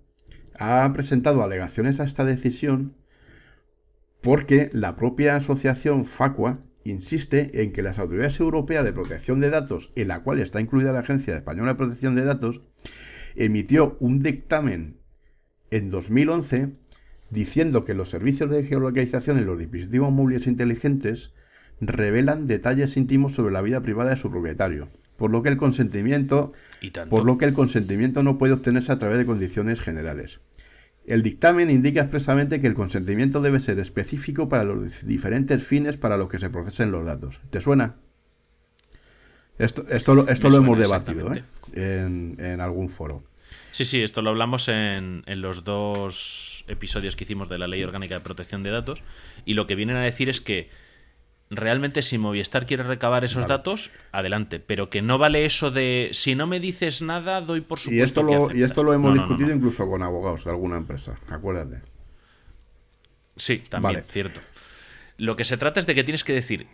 [0.57, 2.95] ha presentado alegaciones a esta decisión
[4.21, 9.91] porque la propia asociación Facua insiste en que las autoridades europeas de protección de datos,
[9.95, 12.61] en la cual está incluida la Agencia Española de Protección de Datos,
[13.35, 14.97] emitió un dictamen
[15.71, 16.69] en 2011
[17.29, 21.33] diciendo que los servicios de geolocalización en los dispositivos móviles inteligentes
[21.79, 26.53] revelan detalles íntimos sobre la vida privada de su propietario, por lo que el consentimiento
[26.81, 30.39] y por lo que el consentimiento no puede obtenerse a través de condiciones generales.
[31.09, 35.97] El dictamen indica expresamente que el consentimiento debe ser específico para los dif- diferentes fines
[35.97, 37.39] para los que se procesen los datos.
[37.49, 37.95] ¿Te suena?
[39.57, 41.43] Esto, esto, lo, esto hemos debatido ¿eh?
[42.37, 43.23] en algún foro.
[43.71, 47.83] Sí, sí, esto lo hablamos en, en los dos episodios que hicimos de la Ley
[47.83, 49.01] Orgánica de Protección de Datos.
[49.45, 50.69] Y lo que vienen a decir es que
[51.49, 53.53] realmente si Movistar quiere recabar esos Vale.
[53.57, 54.59] datos, adelante.
[54.59, 58.01] Pero que no vale eso de si no me dices nada, doy por supuesto Y
[58.01, 58.69] esto, que lo, y aceptas".
[58.69, 59.55] esto lo hemos No, no, no, discutido no.
[59.55, 61.81] incluso con abogados de alguna empresa, acuérdate.
[63.35, 64.05] Sí, también, Vale.
[64.09, 64.39] cierto.
[65.17, 66.67] Lo que se trata es de que tienes que decir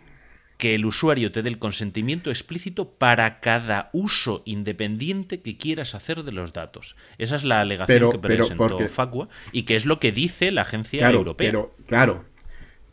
[0.58, 6.22] que el usuario te dé el consentimiento explícito para cada uso independiente que quieras hacer
[6.22, 6.96] de los datos.
[7.18, 10.12] Esa es la alegación Pero- que pero presentó porque- Facua y que es lo que
[10.12, 11.48] dice la agencia Claro, europea.
[11.50, 12.24] pero, claro.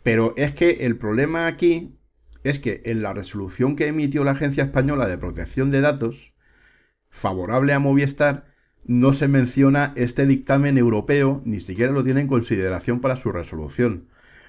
[0.04, 1.98] Pero es que el problema aquí
[2.44, 6.34] es que en la resolución que emitió la Agencia Española de Protección de Datos,
[7.10, 8.54] favorable a Movistar,
[8.86, 14.08] no se menciona este dictamen europeo, ni siquiera lo tiene en consideración para su resolución.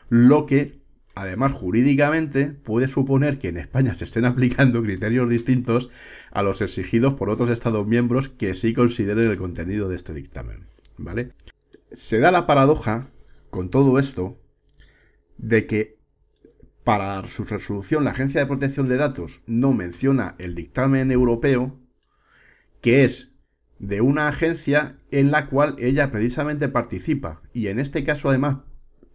[0.09, 0.81] Lo que,
[1.15, 5.89] además, jurídicamente puede suponer que en España se estén aplicando criterios distintos
[6.33, 10.65] a los exigidos por otros Estados miembros que sí consideren el contenido de este dictamen.
[10.99, 11.31] ¿Vale?
[11.93, 13.07] Se da la paradoja,
[13.51, 14.37] con todo esto,
[15.39, 15.99] de que
[16.85, 21.79] para su resolución la Agencia de Protección de Datos no menciona el dictamen europeo,
[22.81, 23.33] que es
[23.79, 27.43] de una agencia en la cual ella precisamente participa.
[27.53, 28.59] Y en este caso, además,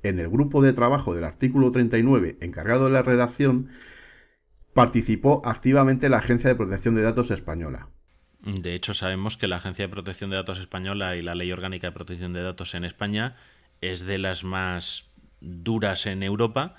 [0.04, 3.70] en el grupo de trabajo del artículo 39, encargado de la redacción,
[4.74, 7.90] participó activamente la Agencia de Protección de Datos española.
[8.42, 11.88] De hecho, sabemos que la Agencia de Protección de Datos Española y la Ley Orgánica
[11.88, 13.36] de Protección de Datos en España
[13.82, 15.09] es de las más
[15.42, 16.76] duras en Europa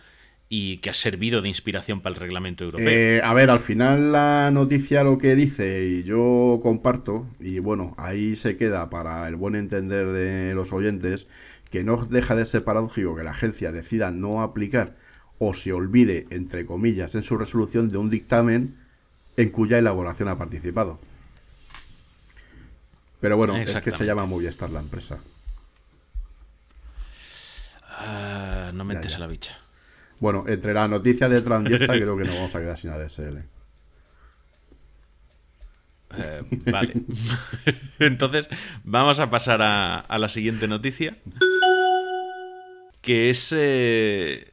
[0.52, 2.88] y que ha servido de inspiración para el reglamento europeo.
[2.88, 7.94] Eh, a ver, al final la noticia lo que dice y yo comparto, y bueno,
[7.96, 11.28] ahí se queda para el buen entender de los oyentes,
[11.70, 14.96] que no deja de ser paradójico que la agencia decida no aplicar
[15.38, 18.74] o se olvide, entre comillas, en su resolución de un dictamen
[19.36, 20.98] en cuya elaboración ha participado.
[23.20, 25.18] Pero bueno, es que se llama Movistar la empresa.
[28.00, 29.16] Ah, no mentes ya.
[29.18, 29.56] a la bicha.
[30.18, 32.90] Bueno, entre la noticia de Trump y esta creo que nos vamos a quedar sin
[32.90, 33.38] ADSL.
[36.16, 36.94] Eh, vale.
[37.98, 38.48] Entonces,
[38.84, 41.16] vamos a pasar a, a la siguiente noticia.
[43.00, 44.52] Que es eh,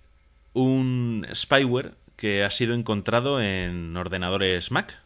[0.53, 4.99] un spyware que ha sido encontrado en ordenadores Mac.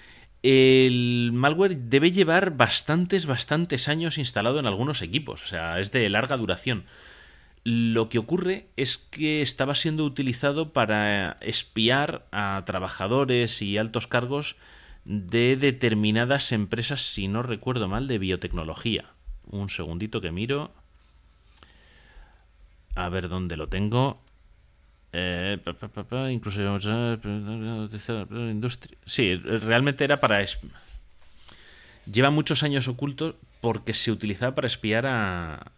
[0.42, 6.08] El malware debe llevar bastantes, bastantes años instalado en algunos equipos, o sea, es de
[6.08, 6.84] larga duración.
[7.64, 14.56] Lo que ocurre es que estaba siendo utilizado para espiar a trabajadores y altos cargos
[15.04, 19.06] de determinadas empresas, si no recuerdo mal, de biotecnología.
[19.46, 20.72] Un segundito que miro.
[22.96, 24.20] A ver dónde lo tengo.
[25.12, 25.58] Eh,
[26.30, 27.18] incluso eh,
[28.50, 28.98] industria.
[29.04, 30.44] Sí, realmente era para.
[32.10, 35.70] Lleva muchos años oculto porque se utilizaba para espiar a,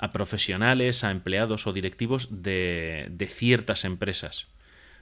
[0.00, 4.46] a profesionales, a empleados o directivos de, de ciertas empresas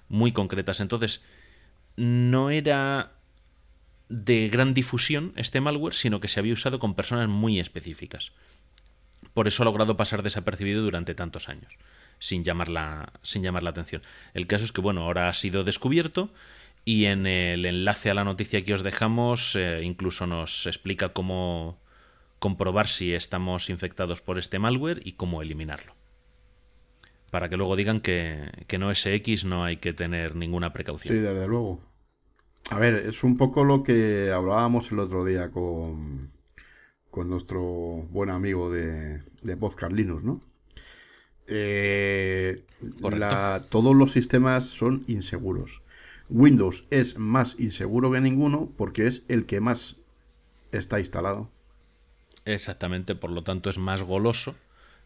[0.08, 0.80] muy concretas.
[0.80, 1.22] Entonces,
[1.96, 3.12] no era
[4.08, 8.32] de gran difusión este malware, sino que se había usado con personas muy específicas.
[9.34, 11.78] Por eso ha logrado pasar desapercibido durante tantos años,
[12.18, 14.02] sin llamar la, sin llamar la atención.
[14.34, 16.32] El caso es que, bueno, ahora ha sido descubierto
[16.84, 21.78] y en el enlace a la noticia que os dejamos eh, incluso nos explica cómo
[22.38, 25.94] comprobar si estamos infectados por este malware y cómo eliminarlo.
[27.30, 31.14] Para que luego digan que, que no es X no hay que tener ninguna precaución.
[31.16, 31.80] Sí, desde luego.
[32.70, 36.30] A ver, es un poco lo que hablábamos el otro día con,
[37.10, 40.40] con nuestro buen amigo de, de Podcast Linux, ¿no?
[41.46, 42.62] Eh,
[43.00, 45.82] la- todos los sistemas son inseguros.
[46.30, 49.96] Windows es más inseguro que ninguno porque es el que más
[50.72, 51.50] está instalado.
[52.54, 54.54] Exactamente, por lo tanto es más goloso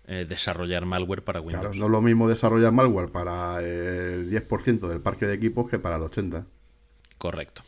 [0.07, 1.63] eh, desarrollar malware para Windows.
[1.63, 5.81] Claro, no es lo mismo desarrollar malware para el 10% del parque de equipos que
[5.81, 6.45] para el 80%.
[7.19, 7.63] Correcto.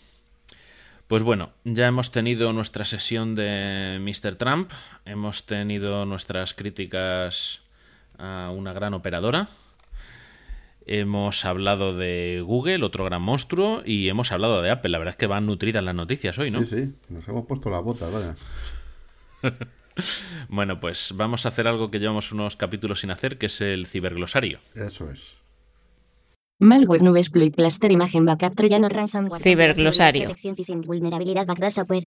[1.09, 4.37] Pues bueno, ya hemos tenido nuestra sesión de Mr.
[4.37, 4.71] Trump,
[5.05, 7.61] hemos tenido nuestras críticas
[8.17, 9.49] a una gran operadora,
[10.87, 14.91] hemos hablado de Google, otro gran monstruo, y hemos hablado de Apple.
[14.91, 16.65] La verdad es que van nutridas las noticias hoy, ¿no?
[16.65, 18.35] Sí, sí, nos hemos puesto las botas, vaya.
[20.49, 23.87] Bueno, pues vamos a hacer algo que llevamos unos capítulos sin hacer, que es el
[23.87, 24.59] ciberglosario.
[24.75, 25.37] Eso es.
[26.59, 29.43] Malware nube exploit cluster imagen backup troyano ransomware.
[29.43, 30.35] Ciberglosario.
[30.85, 32.05] Vulnerabilidad backdoor software.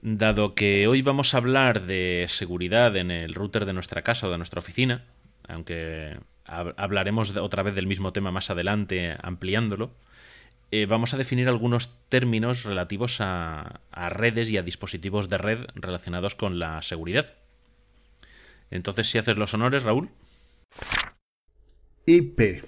[0.00, 4.30] Dado que hoy vamos a hablar de seguridad en el router de nuestra casa o
[4.30, 5.04] de nuestra oficina,
[5.46, 9.92] aunque hablaremos otra vez del mismo tema más adelante ampliándolo,
[10.74, 16.34] eh, vamos a definir algunos términos relativos a, redes y a dispositivos de red relacionados
[16.34, 17.34] con la seguridad.
[18.70, 20.08] Entonces, si haces los honores, Raúl.
[22.06, 22.64] IP.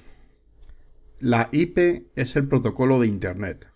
[1.19, 3.71] La IP es el protocolo de Internet.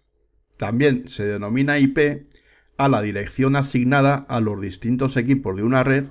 [0.58, 2.28] También se denomina IP
[2.76, 6.04] a la dirección asignada a los distintos equipos de una red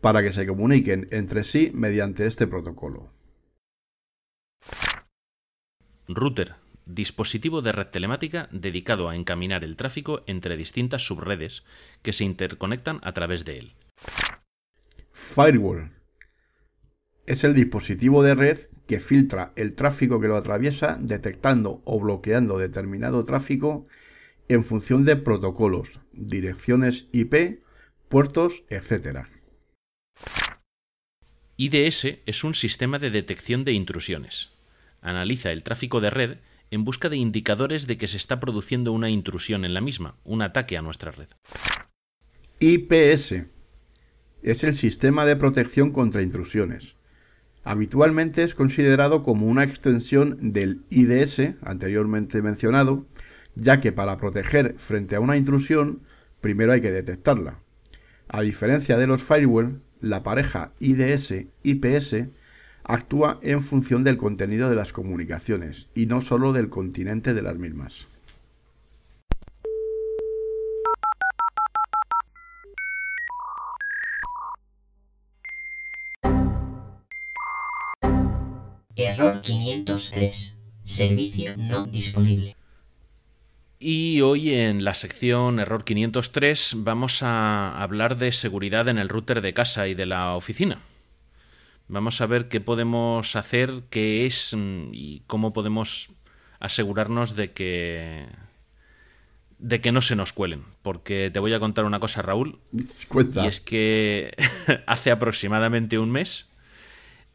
[0.00, 3.12] para que se comuniquen entre sí mediante este protocolo.
[6.08, 6.56] Router,
[6.86, 11.64] dispositivo de red telemática dedicado a encaminar el tráfico entre distintas subredes
[12.02, 13.72] que se interconectan a través de él.
[15.12, 15.90] Firewall.
[17.26, 22.58] Es el dispositivo de red que filtra el tráfico que lo atraviesa detectando o bloqueando
[22.58, 23.86] determinado tráfico
[24.48, 27.62] en función de protocolos, direcciones IP,
[28.08, 29.26] puertos, etc.
[31.56, 34.50] IDS es un sistema de detección de intrusiones.
[35.00, 36.38] Analiza el tráfico de red
[36.72, 40.40] en busca de indicadores de que se está produciendo una intrusión en la misma, un
[40.42, 41.28] ataque a nuestra red.
[42.58, 43.44] IPS
[44.42, 46.96] es el sistema de protección contra intrusiones.
[47.62, 53.06] Habitualmente es considerado como una extensión del IDS anteriormente mencionado
[53.54, 56.00] ya que para proteger frente a una intrusión,
[56.40, 57.58] primero hay que detectarla.
[58.28, 62.28] A diferencia de los firewall, la pareja IDS-IPS
[62.84, 67.56] actúa en función del contenido de las comunicaciones y no solo del continente de las
[67.56, 68.08] mismas.
[78.94, 80.58] Error 503.
[80.84, 82.56] Servicio no disponible.
[83.78, 89.40] Y hoy en la sección Error 503 vamos a hablar de seguridad en el router
[89.40, 90.78] de casa y de la oficina.
[91.88, 96.10] Vamos a ver qué podemos hacer, qué es mm, y cómo podemos
[96.60, 98.26] asegurarnos de que
[99.58, 103.46] de que no se nos cuelen, porque te voy a contar una cosa, Raúl, y
[103.46, 104.34] es que
[104.86, 106.48] hace aproximadamente un mes,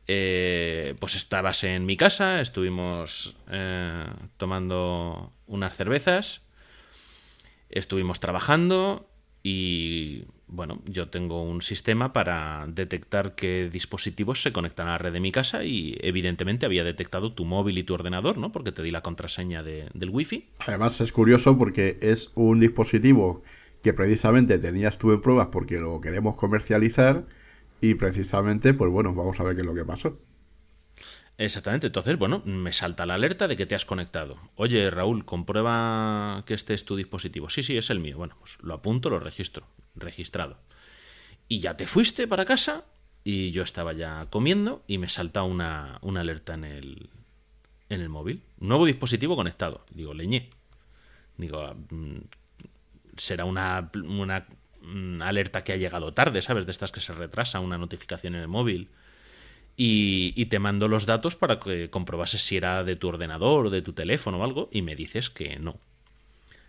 [0.08, 6.41] eh, pues estabas en mi casa, estuvimos eh, tomando unas cervezas,
[7.70, 9.10] estuvimos trabajando
[9.41, 15.14] y bueno, yo tengo un sistema para detectar qué dispositivos se conectan a la red
[15.14, 18.52] de mi casa y evidentemente había detectado tu móvil y tu ordenador, ¿no?
[18.52, 20.48] Porque te di la contraseña del wifi.
[20.60, 23.43] Además es curioso porque es un dispositivo
[23.84, 27.26] que precisamente tenías tú en pruebas porque lo queremos comercializar
[27.82, 30.18] y precisamente, pues bueno, vamos a ver qué es lo que pasó.
[31.38, 34.38] Exactamente, entonces, bueno, me salta la alerta de que te has conectado.
[34.56, 37.50] Oye, Raúl, comprueba que este es tu dispositivo.
[37.50, 38.18] Sí, sí, es el mío.
[38.18, 39.68] Bueno, pues lo apunto, lo registro,
[40.00, 40.58] registrado.
[41.48, 42.86] Y ya te fuiste para casa
[43.24, 47.10] y yo estaba ya comiendo y me salta una, una alerta en el,
[47.89, 48.43] en el móvil.
[48.60, 49.86] Nuevo dispositivo conectado.
[49.91, 50.50] Digo, leñé.
[51.38, 52.18] Digo, mm,
[53.16, 54.48] será una, una
[54.82, 56.66] mm, alerta que ha llegado tarde, ¿sabes?
[56.66, 58.89] De estas que se retrasa una notificación en el móvil
[59.80, 63.84] y, te mando los datos para que comprobases si era de tu ordenador o de
[63.84, 65.80] tu teléfono o algo y me dices que no.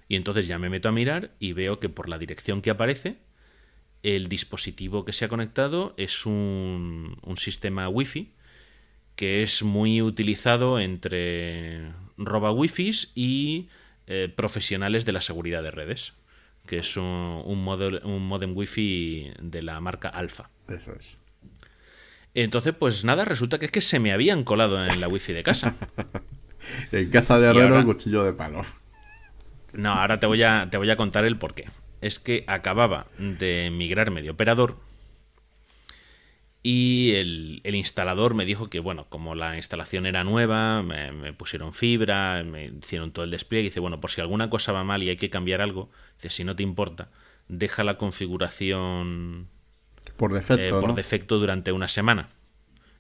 [0.09, 3.19] Y entonces ya me meto a mirar y veo que por la dirección que aparece,
[4.03, 8.33] el dispositivo que se ha conectado es un, un sistema Wi-Fi
[9.19, 13.69] que es muy utilizado entre roba wifi y
[14.07, 16.13] eh, profesionales de la seguridad de redes,
[16.67, 17.67] que es un, un,
[18.05, 20.51] un modem Wi-Fi de la marca Alpha.
[20.69, 21.19] Eso es.
[22.33, 25.43] Entonces, pues nada, resulta que es que se me habían colado en la wifi de
[25.43, 25.75] casa.
[26.93, 28.63] en casa de herrero, cuchillo de palo.
[29.79, 31.67] No, ahora te voy, a, te voy a contar el porqué.
[32.01, 34.77] Es que acababa de migrarme de operador
[36.65, 42.43] y el, instalador me dijo que, bueno, como la instalación era nueva, me, pusieron fibra,
[42.43, 43.67] me hicieron todo el despliegue.
[43.67, 46.31] Y dice, bueno, por si alguna cosa va mal y hay que cambiar algo, dice,
[46.31, 47.09] si no te importa,
[47.47, 49.47] deja la configuración
[50.17, 50.77] por defecto.
[50.77, 52.31] Eh, por defecto durante una semana.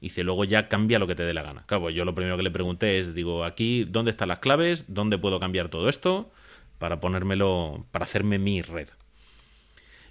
[0.00, 1.64] Dice, luego ya cambia lo que te dé la gana.
[1.66, 4.84] Claro, yo lo primero que le pregunté es, digo, aquí, ¿dónde están las claves?
[4.86, 6.30] ¿Dónde puedo cambiar todo esto?
[6.78, 8.88] Para ponérmelo, para hacerme mi red.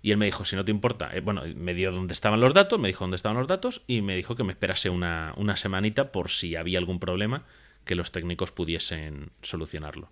[0.01, 2.53] Y él me dijo, si no te importa, eh, bueno, me dio dónde estaban los
[2.53, 5.57] datos, me dijo dónde estaban los datos y me dijo que me esperase una, una
[5.57, 7.43] semanita por si había algún problema
[7.83, 10.09] que los técnicos pudiesen solucionarlo.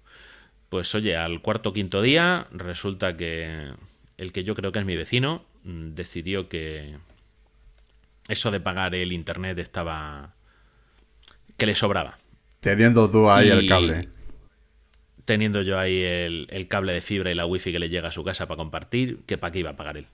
[0.70, 3.74] Pues oye, al cuarto o quinto día resulta que
[4.18, 6.98] el que yo creo que es mi vecino, mm, decidió que
[8.28, 10.34] eso de pagar el internet estaba...
[11.58, 12.18] que le sobraba.
[12.60, 14.10] Teniendo tú ahí el cable.
[15.26, 18.24] Teniendo yo ahí el, cable de fibra y la wifi que le llega a su
[18.24, 20.08] casa para compartir, que para qué iba a pagar él.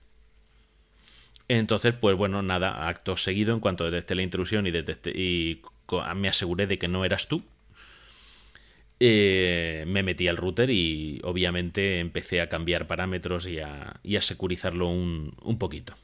[1.48, 5.60] Entonces, pues bueno, nada, acto seguido, en cuanto detecté la intrusión y, detecté, y
[6.16, 7.42] me aseguré de que no eras tú,
[9.00, 14.20] eh, me metí al router y obviamente empecé a cambiar parámetros y a, y a
[14.20, 15.94] securizarlo un, un poquito.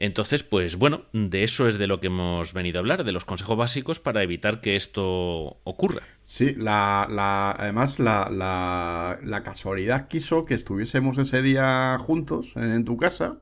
[0.00, 3.24] Entonces, pues bueno, de eso es de lo que hemos venido a hablar, de los
[3.24, 6.02] consejos básicos para evitar que esto ocurra.
[6.22, 12.96] Sí, la, la, además la, la, casualidad quiso que estuviésemos ese día juntos en tu
[12.96, 13.38] casa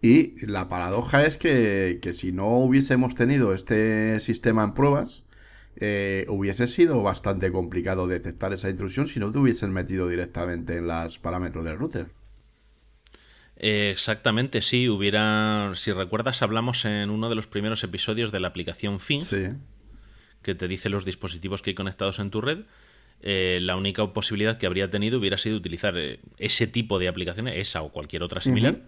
[0.00, 5.24] y la paradoja es que, que si no hubiésemos tenido este sistema en pruebas,
[5.76, 10.88] eh, hubiese sido bastante complicado detectar esa intrusión si no te hubiesen metido directamente en
[10.88, 12.06] los parámetros del router.
[13.58, 18.48] Eh, Exactamente, sí, hubiera, si recuerdas, hablamos en uno de los primeros episodios de la
[18.48, 19.48] aplicación Fing, Sí,
[20.42, 22.60] que te dice los dispositivos que hay conectados en tu red.
[23.20, 27.56] Eh, la única posibilidad que habría tenido hubiera sido utilizar eh, ese tipo de aplicaciones,
[27.56, 28.80] esa o cualquier otra similar,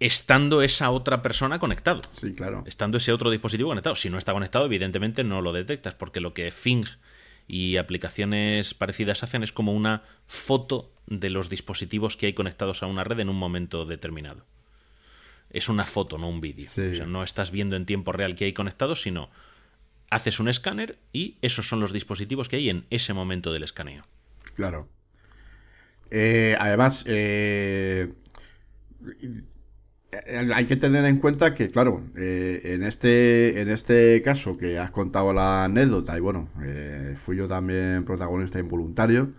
[0.00, 2.00] estando esa otra persona conectado.
[2.12, 2.64] sí, claro.
[2.66, 3.94] estando ese otro dispositivo conectado.
[3.96, 6.86] Si no está conectado, evidentemente no lo detectas, porque lo que Fing
[7.48, 12.86] y aplicaciones parecidas hacen es como una foto de los dispositivos que hay conectados a
[12.86, 14.44] una red en un momento determinado.
[15.50, 16.70] Es una foto, no un vídeo.
[16.70, 16.80] Sí.
[16.80, 19.28] O sea, no estás viendo en tiempo real que hay conectados, sino
[20.10, 24.02] haces un escáner y esos son los dispositivos que hay en ese momento del escaneo.
[24.54, 24.88] Claro.
[26.10, 28.12] Eh, además, eh,
[29.22, 29.42] eh,
[30.54, 34.90] hay que tener en cuenta que, claro, eh, en este, en este caso que has
[34.90, 39.32] contado la anécdota, y bueno, eh, fui yo también protagonista involuntario,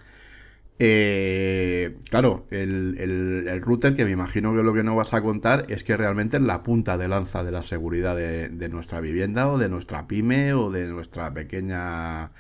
[0.80, 5.22] eh, claro, el, el- el router, que me imagino que lo que no vas a
[5.22, 9.02] contar es que realmente es la punta de lanza de la seguridad de, de nuestra
[9.02, 12.32] vivienda o de nuestra pyme o de nuestra pequeña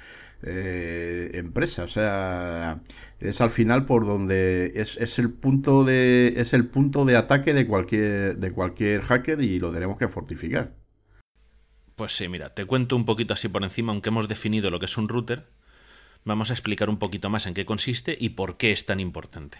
[0.45, 1.83] eh, empresa.
[1.83, 2.81] O sea,
[3.19, 7.53] es al final por donde es, es el punto de es el punto de ataque
[7.53, 10.73] de cualquier de cualquier hacker y lo tenemos que fortificar.
[11.95, 14.85] Pues sí, mira, te cuento un poquito así por encima, aunque hemos definido lo que
[14.85, 15.47] es un router,
[16.25, 19.59] vamos a explicar un poquito más en qué consiste y por qué es tan importante.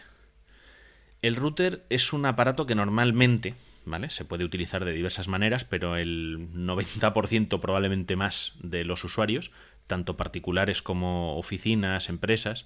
[1.22, 3.54] El router es un aparato que normalmente,
[3.86, 4.10] ¿vale?
[4.10, 9.52] Se puede utilizar de diversas maneras, pero el 90% probablemente más de los usuarios,
[9.88, 12.66] tanto particulares como oficinas, empresas,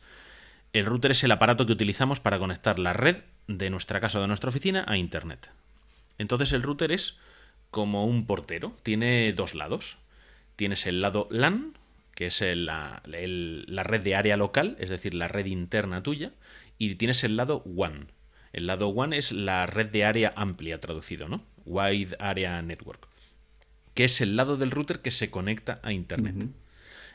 [0.73, 4.21] el router es el aparato que utilizamos para conectar la red de nuestra casa o
[4.21, 5.49] de nuestra oficina a internet.
[6.17, 7.17] Entonces el router es
[7.71, 9.97] como un portero, tiene dos lados.
[10.55, 11.73] Tienes el lado LAN,
[12.15, 16.31] que es la, la red de área local, es decir, la red interna tuya,
[16.77, 18.11] y tienes el lado WAN.
[18.53, 21.43] El lado WAN es la red de área amplia traducido, ¿no?
[21.65, 23.07] Wide Area Network,
[23.93, 26.47] que es el lado del router que se conecta a Internet.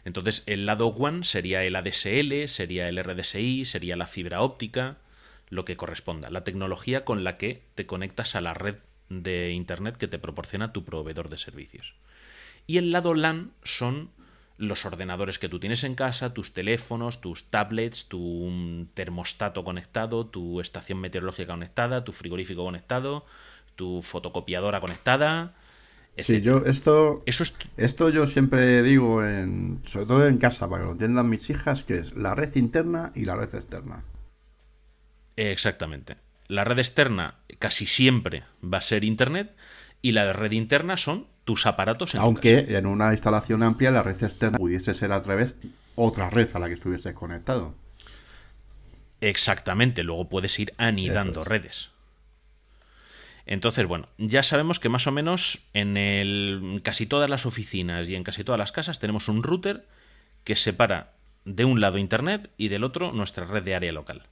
[0.04, 4.98] Entonces, el lado WAN sería el ADSL, sería el RDSI, sería la fibra óptica,
[5.48, 8.76] lo que corresponda, la tecnología con la que te conectas a la red
[9.10, 11.94] de Internet que te proporciona tu proveedor de servicios.
[12.66, 14.10] Y el lado LAN son
[14.56, 20.26] los ordenadores que tú tienes en casa, tus teléfonos, tus tablets, tu mm, termostato conectado,
[20.26, 23.26] tu estación meteorológica conectada, tu frigorífico conectado,
[23.76, 25.54] tu fotocopiadora conectada.
[26.18, 30.82] Sí, yo esto Eso es Esto yo siempre digo, en, sobre todo en casa, para
[30.82, 34.04] que lo entiendan mis hijas, que es la red interna y la red externa.
[35.36, 36.16] Exactamente.
[36.48, 39.54] La red externa casi siempre va a ser Internet
[40.02, 42.78] y la red interna son tus aparatos en tu Aunque casa.
[42.78, 45.54] en una instalación amplia la red externa pudiese ser a través
[45.94, 47.74] otra red a la que estuvieses conectado.
[49.20, 51.46] Exactamente, luego puedes ir anidando es.
[51.46, 51.91] redes.
[53.46, 58.14] Entonces, bueno, ya sabemos que más o menos en el, casi todas las oficinas y
[58.14, 59.86] en casi todas las casas tenemos un router
[60.44, 61.12] que separa
[61.44, 64.22] de un lado Internet y del otro nuestra red de área local.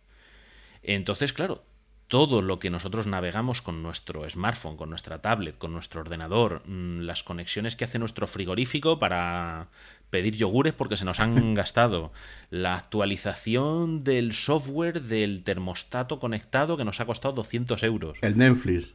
[0.82, 1.64] Entonces, claro,
[2.10, 7.02] todo lo que nosotros navegamos con nuestro smartphone, con nuestra tablet, con nuestro ordenador, mm,
[7.02, 9.68] las conexiones que hace nuestro frigorífico para
[10.10, 12.12] pedir yogures porque se nos han gastado,
[12.50, 18.88] la actualización del software del termostato conectado que nos ha costado 200 euros, El Netflix.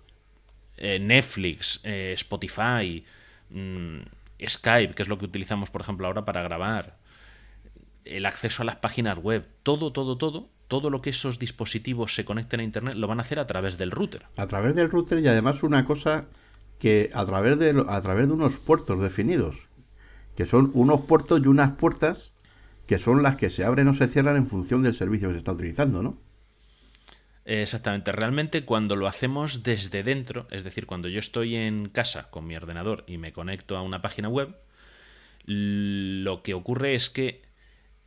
[0.78, 3.04] Eh, Netflix, eh, Spotify,
[3.50, 4.00] mm,
[4.48, 6.98] Skype, que es lo que utilizamos, por ejemplo, ahora para grabar,
[8.04, 12.26] el acceso a las páginas web, todo, todo, todo, todo lo que esos dispositivos se
[12.26, 14.24] conecten a Internet lo van a hacer a través del router.
[14.38, 16.26] A través del router y además una cosa
[16.80, 19.68] que a través de, a través de unos puertos definidos,
[20.36, 22.34] que son unos puertos y unas puertas
[22.88, 25.40] que son las que se abren o se cierran en función del servicio que se
[25.40, 26.18] está utilizando, ¿no?
[27.46, 32.48] Exactamente, realmente cuando lo hacemos desde dentro, es decir, cuando yo estoy en casa con
[32.48, 34.56] mi ordenador y me conecto a una página web,
[35.46, 37.44] lo que ocurre es que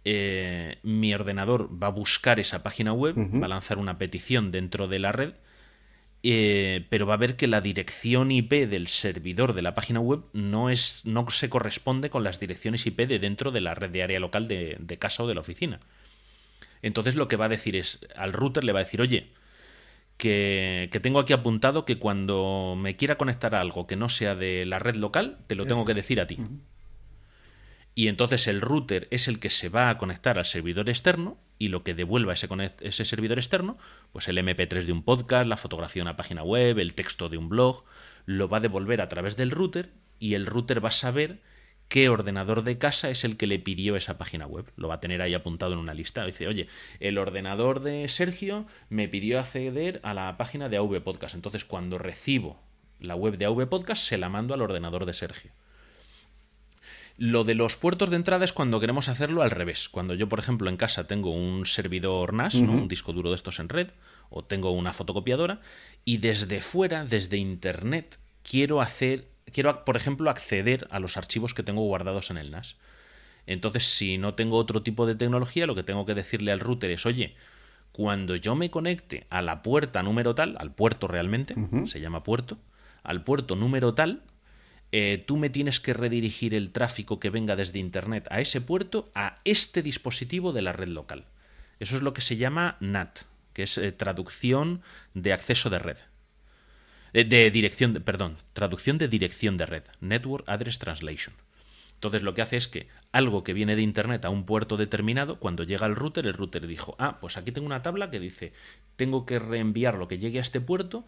[0.05, 4.89] eh, mi ordenador va a buscar esa página web, va a lanzar una petición dentro
[4.89, 5.35] de la red,
[6.25, 10.25] eh, pero va a ver que la dirección IP del servidor de la página web
[10.33, 14.03] no, es, no se corresponde con las direcciones IP de dentro de la red de
[14.03, 15.79] área local de, de casa o de la oficina.
[16.83, 19.33] Entonces lo que va a decir es, al router le va a decir, oye,
[20.17, 24.35] que, que, tengo aquí apuntado que cuando me quiera conectar a algo que no sea
[24.35, 26.39] de la red local, te lo tengo que decir a ti.
[27.99, 31.67] Y entonces el router es el que se va a conectar al servidor externo y
[31.67, 32.49] lo que devuelva ese,
[32.81, 33.77] ese servidor externo,
[34.13, 37.39] pues el MP3 de un podcast, la fotografía de una página web, el texto de
[37.39, 37.85] un blog,
[38.25, 41.41] lo va a devolver a través del router y el router va a saber
[41.89, 44.71] qué ordenador de casa es el que le pidió esa página web.
[44.77, 46.25] Lo va a tener ahí apuntado en una lista.
[46.25, 46.69] Dice, oye,
[47.01, 51.35] el ordenador de Sergio me pidió acceder a la página de AV Podcast.
[51.35, 52.61] Entonces, cuando recibo
[53.01, 55.51] la web de AV Podcast, se la mando al ordenador de Sergio.
[57.17, 59.89] Lo de los puertos de entrada es cuando queremos hacerlo al revés.
[59.89, 62.67] Cuando yo, por ejemplo, en casa tengo un servidor NAS, uh -huh.
[62.67, 62.73] ¿no?
[62.75, 63.89] un disco duro de estos en red,
[64.31, 65.61] o tengo una fotocopiadora,
[66.05, 71.63] y desde fuera, desde Internet, quiero hacer quiero, por ejemplo, acceder a los archivos que
[71.63, 72.77] tengo guardados en el NAS.
[73.47, 76.91] Entonces, si no tengo otro tipo de tecnología, lo que tengo que decirle al router
[76.91, 77.35] es, oye,
[77.93, 81.87] cuando yo me conecte a la puerta número tal, al puerto realmente, uh -huh.
[81.87, 82.59] se llama puerto,
[83.03, 84.23] al puerto número tal,
[84.93, 89.11] eh, tú me tienes que redirigir el tráfico que venga desde Internet a ese puerto
[89.15, 91.25] a este dispositivo de la red local.
[91.79, 93.21] Eso es lo que se llama NAT,
[93.53, 94.83] que es eh, traducción
[95.15, 95.97] de acceso de red.
[97.13, 101.35] De, de dirección, de, perdón, traducción de dirección de red, Network Address Translation.
[101.95, 105.41] Entonces lo que hace es que algo que viene de Internet a un puerto determinado,
[105.41, 108.53] cuando llega al router, el router dijo, ah, pues aquí tengo una tabla que dice,
[108.95, 111.07] tengo que reenviar lo que llegue a este puerto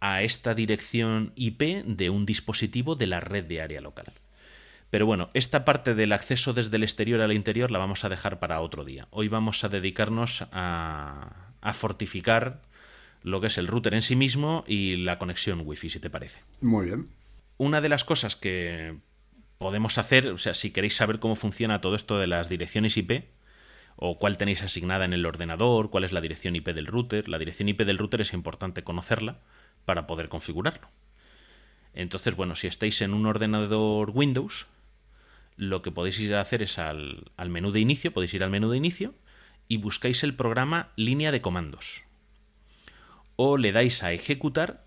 [0.00, 4.12] a esta dirección IP de un dispositivo de la red de área local.
[4.90, 8.38] Pero bueno, esta parte del acceso desde el exterior al interior la vamos a dejar
[8.38, 9.08] para otro día.
[9.10, 12.62] Hoy vamos a dedicarnos a, a fortificar
[13.22, 16.40] lo que es el router en sí mismo y la conexión wifi, si te parece.
[16.60, 17.08] Muy bien.
[17.56, 18.96] Una de las cosas que
[19.58, 23.24] podemos hacer, o sea, si queréis saber cómo funciona todo esto de las direcciones IP,
[23.96, 27.38] o cuál tenéis asignada en el ordenador, cuál es la dirección IP del router, la
[27.38, 29.40] dirección IP del router es importante conocerla
[29.84, 30.88] para poder configurarlo.
[31.94, 34.68] Entonces, bueno, si estáis en un ordenador Windows,
[35.56, 38.50] lo que podéis ir a hacer es al, al menú de inicio, podéis ir al
[38.50, 39.14] menú de inicio
[39.66, 42.04] y buscáis el programa línea de comandos
[43.40, 44.84] o le dais a ejecutar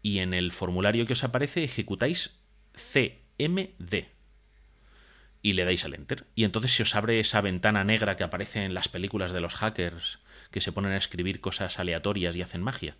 [0.00, 2.40] y en el formulario que os aparece ejecutáis
[2.72, 4.08] CMD
[5.42, 6.24] y le dais al enter.
[6.34, 9.54] Y entonces se os abre esa ventana negra que aparece en las películas de los
[9.54, 10.18] hackers
[10.50, 12.96] que se ponen a escribir cosas aleatorias y hacen magia.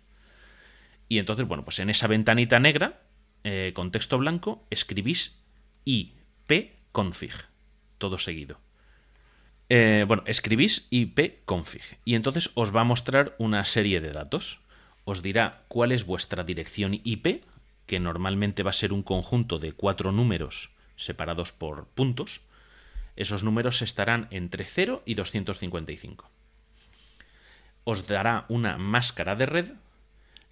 [1.07, 3.01] Y entonces, bueno, pues en esa ventanita negra,
[3.43, 5.41] eh, con texto blanco, escribís
[5.83, 7.33] ipconfig,
[7.97, 8.61] todo seguido.
[9.71, 14.61] Eh, bueno, escribís ipconfig y entonces os va a mostrar una serie de datos.
[15.05, 17.43] Os dirá cuál es vuestra dirección IP,
[17.85, 22.41] que normalmente va a ser un conjunto de cuatro números separados por puntos.
[23.15, 26.29] Esos números estarán entre 0 y 255.
[27.83, 29.71] Os dará una máscara de red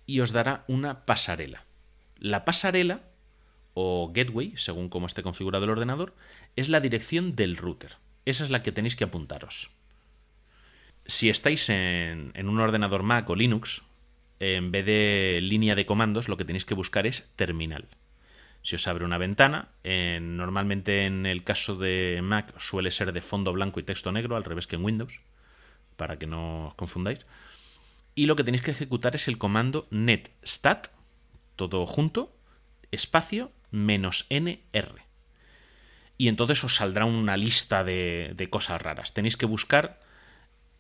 [0.06, 1.64] y os dará una pasarela.
[2.20, 3.02] La pasarela,
[3.74, 6.16] o gateway, según cómo esté configurado el ordenador,
[6.56, 7.98] es la dirección del router
[8.30, 9.72] esa es la que tenéis que apuntaros.
[11.06, 13.84] Si estáis en, un ordenador Mac o Linux,
[14.42, 17.86] en vez de línea de comandos, lo que tenéis que buscar es terminal.
[18.64, 23.22] Si os abre una ventana, en, normalmente en el caso de Mac suele ser de
[23.22, 25.22] fondo blanco y texto negro, al revés que en Windows,
[25.96, 27.26] para que no os confundáis.
[28.14, 30.88] Y lo que tenéis que ejecutar es el comando netstat,
[31.56, 32.36] todo junto,
[32.92, 35.07] espacio, menos nr
[36.18, 39.14] y entonces os saldrá una lista de, cosas raras.
[39.14, 40.00] Tenéis que buscar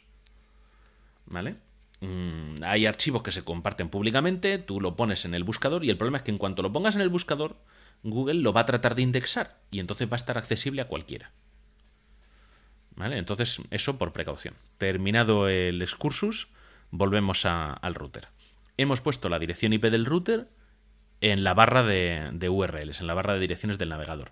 [1.25, 1.55] ¿Vale?
[2.01, 5.97] Mm, hay archivos que se comparten públicamente, tú lo pones en el buscador y el
[5.97, 7.57] problema es que en cuanto lo pongas en el buscador,
[8.03, 11.31] Google lo va a tratar de indexar y entonces va a estar accesible a cualquiera.
[12.95, 13.17] ¿Vale?
[13.17, 14.53] Entonces, eso por precaución.
[14.77, 16.47] Terminado el excursus,
[16.91, 18.27] volvemos al router.
[18.77, 20.47] Hemos puesto la dirección IP del router
[21.21, 24.31] en la barra de, de URLs, en la barra de direcciones del navegador.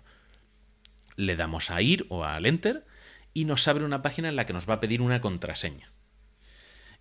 [1.16, 2.86] Le damos a ir o al enter
[3.32, 5.92] y nos abre una página en la que nos va a pedir una contraseña.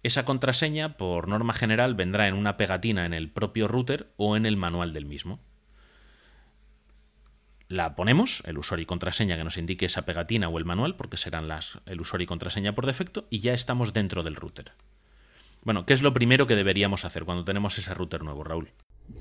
[0.03, 4.45] Esa contraseña, por norma general, vendrá en una pegatina en el propio router o en
[4.45, 5.39] el manual del mismo.
[7.69, 11.15] La ponemos, el usuario y contraseña que nos indique esa pegatina o el manual, porque
[11.15, 14.73] serán las, el usuario y contraseña por defecto, y ya estamos dentro del router.
[15.61, 18.73] Bueno, ¿qué es lo primero que deberíamos hacer cuando tenemos ese router nuevo, Raúl?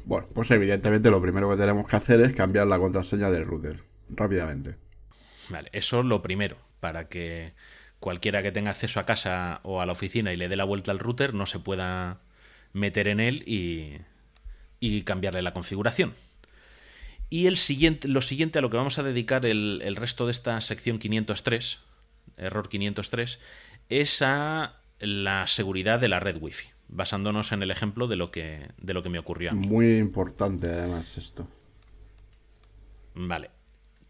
[0.04, 3.80] Bueno, pues evidentemente lo primero que tenemos que hacer es cambiar la contraseña del router,
[4.10, 4.76] rápidamente.
[5.48, 7.52] Vale, eso es lo primero, para que
[7.98, 10.90] cualquiera que tenga acceso a casa o a la oficina y le dé la vuelta
[10.90, 12.18] al router no se pueda
[12.72, 13.98] meter en él y,
[14.80, 16.14] y cambiarle la configuración.
[17.30, 20.32] Y el siguiente, lo siguiente a lo que vamos a dedicar el, el resto de
[20.32, 21.80] esta sección 503,
[22.36, 23.40] error 503,
[23.88, 28.68] es a la seguridad de la red Wi-Fi basándonos en el ejemplo de lo que,
[28.78, 29.66] de lo que me ocurrió a mí.
[29.66, 31.48] Muy importante además esto.
[33.14, 33.50] Vale.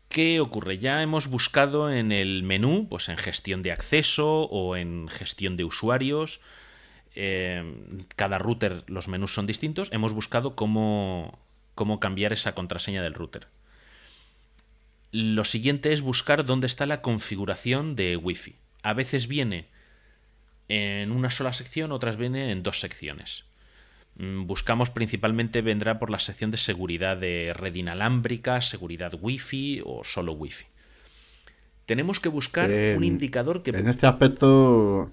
[0.08, 0.78] ¿Qué ocurre?
[0.78, 5.64] Ya hemos buscado en el menú, pues en gestión de acceso o en gestión de
[5.64, 6.40] usuarios.
[7.14, 7.64] Eh,
[8.16, 9.88] cada router, los menús son distintos.
[9.92, 11.38] Hemos buscado cómo,
[11.74, 13.46] cómo cambiar esa contraseña del router.
[15.12, 18.56] Lo siguiente es buscar dónde está la configuración de Wi-Fi.
[18.82, 19.68] A veces viene
[20.68, 23.44] en una sola sección, otras viene en dos secciones.
[24.16, 30.04] Mm, buscamos principalmente, vendrá por la sección de seguridad de red inalámbrica, seguridad Wi-Fi o
[30.04, 30.64] solo Wi-Fi.
[31.86, 33.70] Tenemos que buscar un indicador que...
[33.70, 35.10] En este aspecto,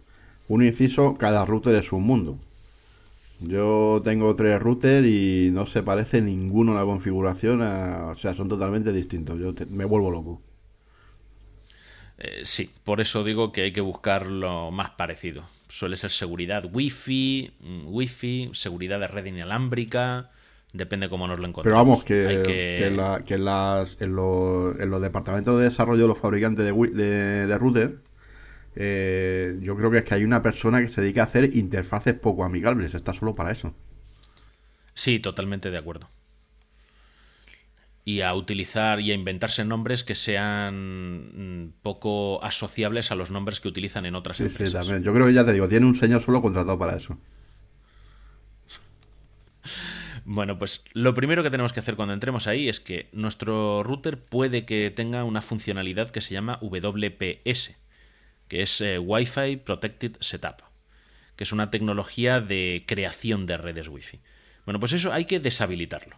[0.47, 2.37] un inciso, cada router es un mundo.
[3.39, 8.91] Yo tengo tres routers y no se parece ninguno la configuración, o sea, son totalmente
[8.91, 9.39] distintos.
[9.39, 10.41] Yo me vuelvo loco.
[12.19, 15.45] Eh, sí, por eso digo que hay que buscar lo más parecido.
[15.69, 20.29] Suele ser seguridad Wi-Fi, mm, Wi-Fi, seguridad de red inalámbrica,
[20.73, 21.63] depende cómo nos lo encontremos.
[21.63, 26.65] Pero vamos, que, que, la, que las, en, los departamentos de desarrollo de los fabricantes
[26.65, 27.99] de, de, de router,
[28.75, 32.15] eh, yo creo que es que hay una persona que se dedica a hacer interfaces
[32.15, 33.73] poco amigables, está solo para eso.
[34.93, 36.09] Sí, totalmente de acuerdo
[38.09, 43.59] y a utilizar y a inventarse nombres que sean mm, poco asociables a los nombres
[43.59, 44.83] que utilizan en otras empresas.
[44.83, 45.03] Sí, también.
[45.03, 47.17] Yo creo que ya te digo, tiene un señor solo contratado para eso.
[50.25, 54.23] Bueno, pues lo primero que tenemos que hacer cuando entremos ahí es que nuestro router
[54.23, 57.79] puede que tenga una funcionalidad que se llama WPS,
[58.47, 60.57] que es eh, Wi-Fi Protected Setup,
[61.35, 64.19] que es una tecnología de creación de redes Wi-Fi.
[64.65, 66.17] Bueno, pues eso hay que deshabilitarlo.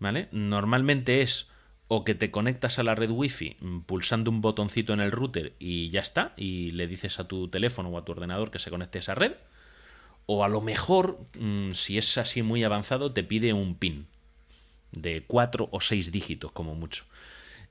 [0.00, 0.28] ¿Vale?
[0.32, 1.48] Normalmente es
[1.86, 5.90] o que te conectas a la red wifi pulsando un botoncito en el router y
[5.90, 8.98] ya está, y le dices a tu teléfono o a tu ordenador que se conecte
[8.98, 9.32] a esa red,
[10.26, 14.06] o a lo mejor, mm, si es así muy avanzado, te pide un PIN
[14.92, 17.04] de cuatro o seis dígitos como mucho.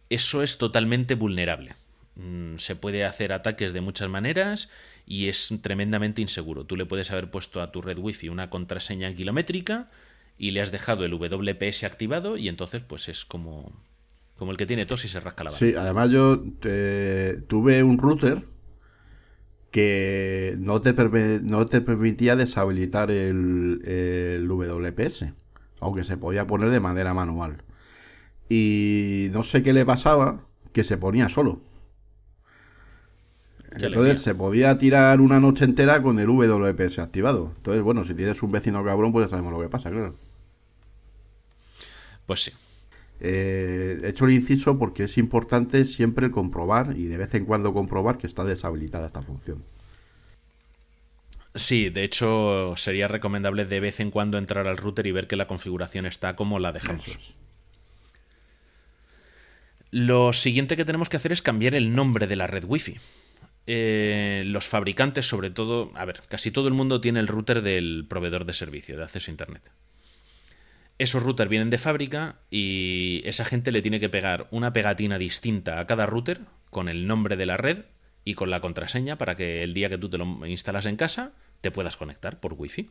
[0.09, 1.75] Eso es totalmente vulnerable.
[2.15, 4.69] Mm, se puede hacer ataques de muchas maneras
[5.05, 6.65] y es tremendamente inseguro.
[6.65, 9.89] Tú le puedes haber puesto a tu red wifi una contraseña kilométrica
[10.39, 13.71] y le has dejado el WPS activado y entonces pues es como,
[14.37, 15.69] como el que tiene tos y se rasca la barba.
[15.69, 18.45] Sí, además yo te- tuve un router
[19.71, 25.33] que no te, perme- no te permitía deshabilitar el, el WPS,
[25.79, 27.57] aunque se podía poner de manera manual.
[28.49, 30.41] Y no sé qué le pasaba,
[30.73, 31.61] que se ponía solo.
[33.77, 34.21] Qué Entonces alegría.
[34.21, 37.53] se podía tirar una noche entera con el WPS activado.
[37.57, 40.13] Entonces, bueno, si tienes un vecino cabrón, pues ya sabemos lo que pasa, claro.
[42.29, 42.51] Pues sí.
[43.21, 47.73] Eh, he hecho el inciso porque es importante siempre comprobar y de vez en cuando
[47.73, 49.63] comprobar que está deshabilitada esta función.
[51.55, 55.37] Sí, de hecho sería recomendable de vez en cuando entrar al router y ver que
[55.37, 57.07] la configuración está como la dejamos.
[57.07, 57.17] Es.
[59.89, 62.97] Lo siguiente que tenemos que hacer es cambiar el nombre de la red Wi-Fi.
[63.65, 68.05] Eh, los fabricantes, sobre todo, a ver, casi todo el mundo tiene el router del
[68.07, 69.63] proveedor de servicio de acceso a Internet.
[70.99, 75.79] Esos routers vienen de fábrica y esa gente le tiene que pegar una pegatina distinta
[75.79, 77.85] a cada router con el nombre de la red
[78.25, 81.31] y con la contraseña para que el día que tú te lo instalas en casa
[81.61, 82.89] te puedas conectar por Wi-Fi.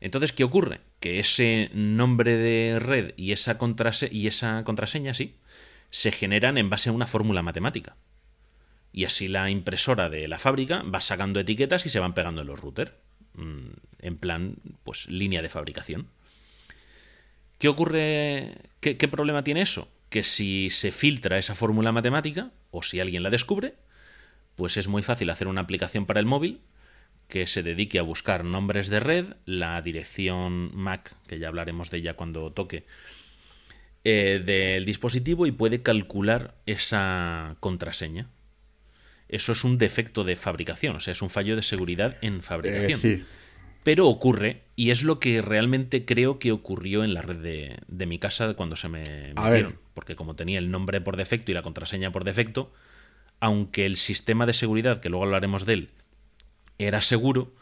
[0.00, 0.80] Entonces, ¿qué ocurre?
[1.00, 5.36] Que ese nombre de red y esa, contraseña, sí,
[5.90, 7.96] se generan en base a una fórmula matemática.
[8.92, 12.46] Y así la impresora de la fábrica va sacando etiquetas y se van pegando en
[12.46, 12.92] los routers.
[13.34, 16.08] Mm, En plan, pues línea de fabricación.
[17.58, 18.56] ¿Qué ocurre?
[18.80, 19.88] ¿Qué, problema tiene eso?
[20.10, 23.74] Que si se filtra esa fórmula matemática, o si alguien la descubre,
[24.56, 26.60] pues es muy fácil hacer una aplicación para el móvil
[27.28, 31.98] que se dedique a buscar nombres de red, la dirección MAC, que ya hablaremos de
[31.98, 32.84] ella cuando toque,
[34.04, 38.28] eh, del dispositivo y puede calcular esa contraseña.
[39.28, 42.42] Eso es un defecto de fabricación, o sea, es un fallo de seguridad en Eh,
[42.42, 43.00] fabricación.
[43.00, 43.24] sí,
[43.84, 48.06] Pero ocurre, y es lo que realmente creo que ocurrió en la red de, de
[48.06, 49.72] mi casa cuando se me A metieron.
[49.72, 49.78] ver.
[49.94, 52.72] Porque como tenía el nombre por defecto y la contraseña por defecto,
[53.40, 55.90] aunque el sistema de seguridad, que luego hablaremos de él,
[56.78, 57.52] era seguro,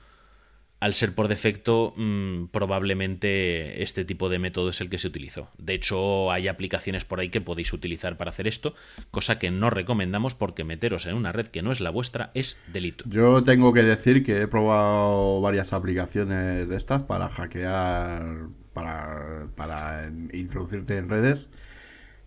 [0.82, 5.48] al ser por defecto, mm, probablemente este tipo de método es el que se utilizó.
[5.56, 8.74] De hecho, hay aplicaciones por ahí que podéis utilizar para hacer esto,
[9.12, 12.58] cosa que no recomendamos porque meteros en una red que no es la vuestra es
[12.72, 13.04] delito.
[13.06, 20.96] yo tengo que decir que he probado varias aplicaciones de estas para hackear, para, introducirte
[20.96, 21.48] en redes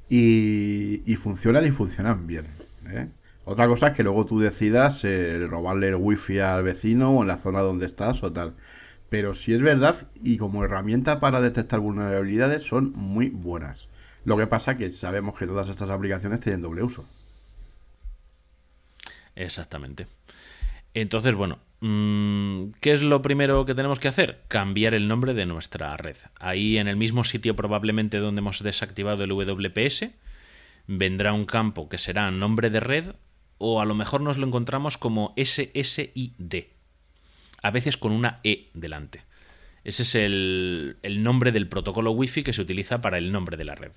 [0.07, 2.47] y, y funcionan y funcionan bien.
[2.87, 3.09] ¿eh?
[3.45, 7.27] Otra cosa es que luego tú decidas eh, robarle el wifi al vecino o en
[7.27, 8.55] la zona donde estás o tal.
[9.09, 13.87] Pero sí es verdad y como herramienta para detectar vulnerabilidades son muy buenas.
[14.25, 17.05] Lo que pasa que sabemos que todas estas aplicaciones tienen doble uso.
[19.35, 20.07] Exactamente.
[20.95, 24.41] Entonces, bueno, mm, ¿qué es lo primero que tenemos que hacer?
[24.47, 26.17] Cambiar el nombre de nuestra red.
[26.39, 30.09] Ahí en el mismo sitio probablemente donde hemos desactivado el WPS,
[30.87, 33.05] vendrá un campo que será nombre de red
[33.57, 36.65] o a lo mejor nos lo encontramos como SSID,
[37.61, 39.23] a veces con una E delante.
[39.83, 43.65] Ese es el, el nombre del protocolo Wi-Fi que se utiliza para el nombre de
[43.65, 43.91] la red.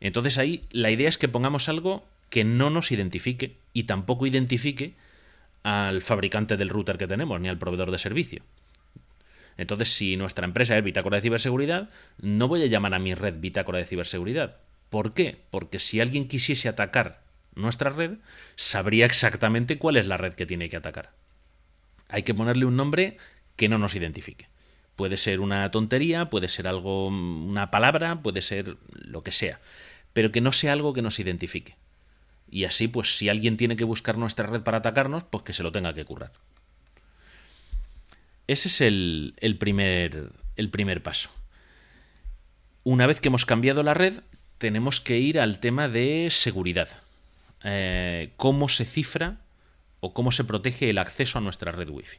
[0.00, 4.94] Entonces ahí la idea es que pongamos algo que no nos identifique y tampoco identifique
[5.62, 8.42] al fabricante del router que tenemos ni al proveedor de servicio.
[9.56, 11.90] Entonces, si nuestra empresa es Bitácora de Ciberseguridad,
[12.22, 14.58] no voy a llamar a mi red Bitácora de Ciberseguridad.
[14.88, 15.36] ¿Por qué?
[15.50, 17.20] Porque si alguien quisiese atacar
[17.54, 18.18] nuestra red,
[18.56, 21.12] sabría exactamente cuál es la red que tiene que atacar.
[22.08, 23.16] Hay que ponerle un nombre
[23.56, 24.48] que no nos identifique.
[24.96, 29.60] Puede ser una tontería, puede ser algo, una palabra, puede ser lo que sea,
[30.12, 31.76] pero que no sea algo que nos identifique.
[32.50, 35.62] Y así, pues si alguien tiene que buscar nuestra red para atacarnos, pues que se
[35.62, 36.32] lo tenga que currar.
[38.46, 41.30] Ese es el, el primer paso.
[42.84, 44.20] Una vez que hemos cambiado la red,
[44.56, 46.88] tenemos que ir al tema de seguridad.
[47.64, 49.40] Eh, cómo se cifra
[50.00, 52.18] o cómo se protege el acceso a nuestra red Wi-Fi.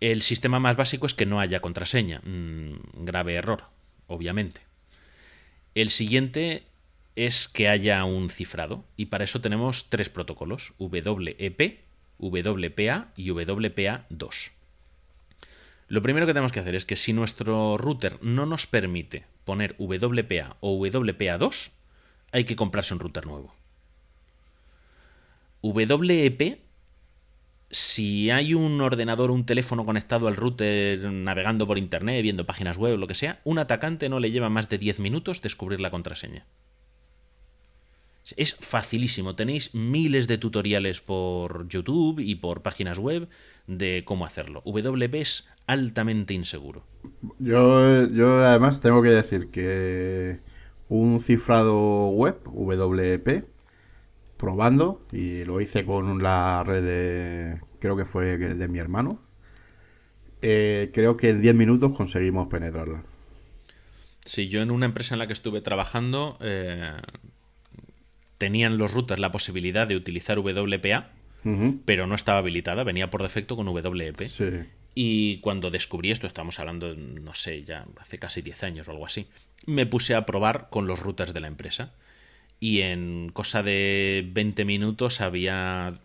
[0.00, 2.20] El sistema más básico es que no haya contraseña.
[2.24, 3.64] Mm, grave error,
[4.06, 4.60] obviamente.
[5.74, 6.64] El siguiente
[7.16, 11.80] es que haya un cifrado y para eso tenemos tres protocolos, WEP,
[12.18, 14.50] WPA y WPA2.
[15.88, 19.74] Lo primero que tenemos que hacer es que si nuestro router no nos permite poner
[19.78, 21.70] WPA o WPA2,
[22.30, 23.54] hay que comprarse un router nuevo.
[25.62, 26.60] WEP,
[27.70, 32.76] si hay un ordenador o un teléfono conectado al router navegando por internet, viendo páginas
[32.78, 35.90] web lo que sea, un atacante no le lleva más de 10 minutos descubrir la
[35.90, 36.46] contraseña.
[38.36, 39.34] Es facilísimo.
[39.34, 43.28] Tenéis miles de tutoriales por YouTube y por páginas web
[43.66, 44.62] de cómo hacerlo.
[44.64, 46.84] WP es altamente inseguro.
[47.38, 50.40] Yo, yo además tengo que decir que
[50.88, 53.44] un cifrado web, WP,
[54.38, 59.20] probando, y lo hice con la red de, creo que fue de mi hermano,
[60.40, 63.02] eh, creo que en 10 minutos conseguimos penetrarla.
[64.24, 66.92] Sí, yo en una empresa en la que estuve trabajando eh,
[68.36, 71.10] tenían los routers la posibilidad de utilizar WPA,
[71.86, 74.20] pero no estaba habilitada, venía por defecto con WP.
[74.26, 74.44] Sí.
[74.94, 79.06] Y cuando descubrí esto, estamos hablando, no sé, ya hace casi 10 años o algo
[79.06, 79.28] así,
[79.64, 81.94] me puse a probar con los routers de la empresa.
[82.60, 86.00] Y en cosa de 20 minutos había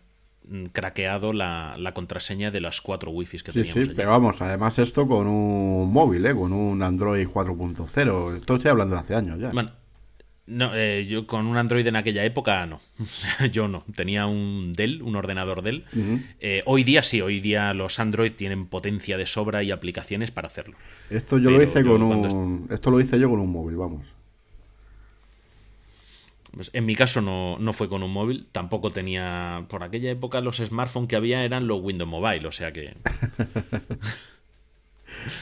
[0.48, 3.96] mm, craqueado la, la contraseña de las cuatro wifis que Sí, teníamos sí, allí.
[3.96, 6.34] pero vamos, además esto con un móvil, ¿eh?
[6.34, 8.36] con un Android 4.0.
[8.36, 9.50] Esto estoy hablando de hace años ya.
[9.50, 9.72] Bueno,
[10.46, 12.80] no, eh, yo con un Android en aquella época no.
[13.50, 13.82] Yo no.
[13.96, 15.84] Tenía un Dell, un ordenador Dell.
[16.38, 20.48] Eh, hoy día sí, hoy día los Android tienen potencia de sobra y aplicaciones para
[20.48, 20.76] hacerlo.
[21.08, 22.66] Esto yo lo hice yo con un...
[22.70, 24.06] Esto lo hice yo con un móvil, vamos.
[26.54, 29.64] Pues en mi caso no, no fue con un móvil, tampoco tenía.
[29.68, 32.94] Por aquella época los smartphones que había eran los Windows Mobile, o sea que.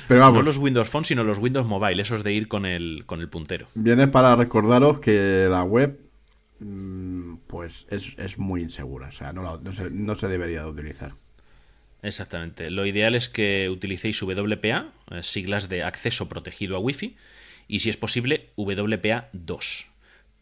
[0.09, 3.05] Pero No vamos, los Windows Phone, sino los Windows Mobile, esos de ir con el,
[3.07, 3.69] con el puntero.
[3.75, 5.99] viene para recordaros que la web
[6.61, 9.09] mm, pues es, es muy insegura.
[9.09, 11.13] O sea, no, la- no se, no se debería de utilizar.
[12.03, 12.71] Exactamente.
[12.71, 17.17] Lo ideal es que utilicéis WPA, eh, siglas de acceso protegido a Wi-Fi,
[17.69, 19.87] y si es posible, WPA 2.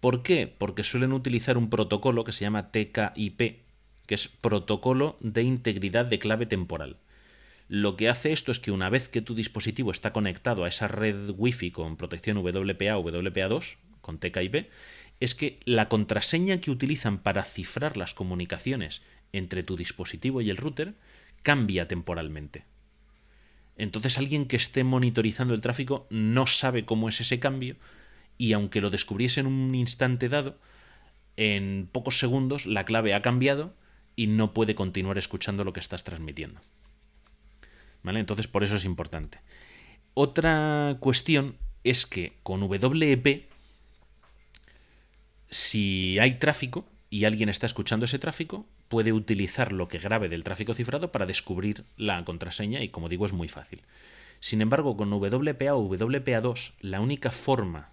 [0.00, 0.46] ¿Por qué?
[0.46, 3.38] Porque suelen utilizar un protocolo que se llama TKIP,
[4.06, 6.96] que es Protocolo de Integridad de Clave Temporal.
[7.68, 10.88] Lo que hace esto es que una vez que tu dispositivo está conectado a esa
[10.88, 14.68] red Wi-Fi con protección WPA o WPA2, con TKIP,
[15.20, 20.56] es que la contraseña que utilizan para cifrar las comunicaciones entre tu dispositivo y el
[20.56, 20.94] router
[21.42, 22.64] cambia temporalmente.
[23.76, 27.76] Entonces alguien que esté monitorizando el tráfico no sabe cómo es ese cambio
[28.40, 30.56] y aunque lo descubriese en un instante dado,
[31.36, 33.74] en pocos segundos la clave ha cambiado
[34.16, 36.58] y no puede continuar escuchando lo que estás transmitiendo.
[38.02, 38.18] ¿Vale?
[38.18, 39.40] Entonces por eso es importante.
[40.14, 43.50] Otra cuestión es que con WEP,
[45.50, 50.44] si hay tráfico y alguien está escuchando ese tráfico, puede utilizar lo que grabe del
[50.44, 53.82] tráfico cifrado para descubrir la contraseña y como digo es muy fácil.
[54.40, 57.90] Sin embargo, con WPA o WPA2, la única forma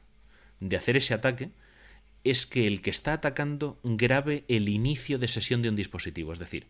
[0.60, 1.50] de hacer ese ataque
[2.24, 6.34] es que el que está atacando grabe el inicio de sesión de un dispositivo.
[6.34, 6.68] Es decir,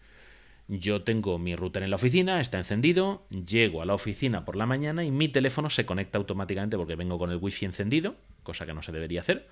[0.68, 4.66] yo tengo mi router en la oficina, está encendido, llego a la oficina por la
[4.66, 8.74] mañana y mi teléfono se conecta automáticamente porque vengo con el wifi encendido, cosa que
[8.74, 9.48] no se debería hacer,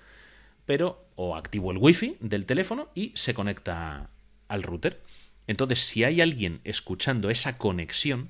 [0.66, 4.10] pero o activo el wifi del teléfono y se conecta
[4.48, 5.00] al router.
[5.46, 8.28] Entonces, si hay alguien escuchando esa conexión,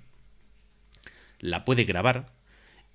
[1.40, 2.26] la puede grabar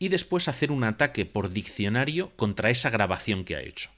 [0.02, 3.92] y después hacer un ataque por diccionario contra esa grabación que ha hecho.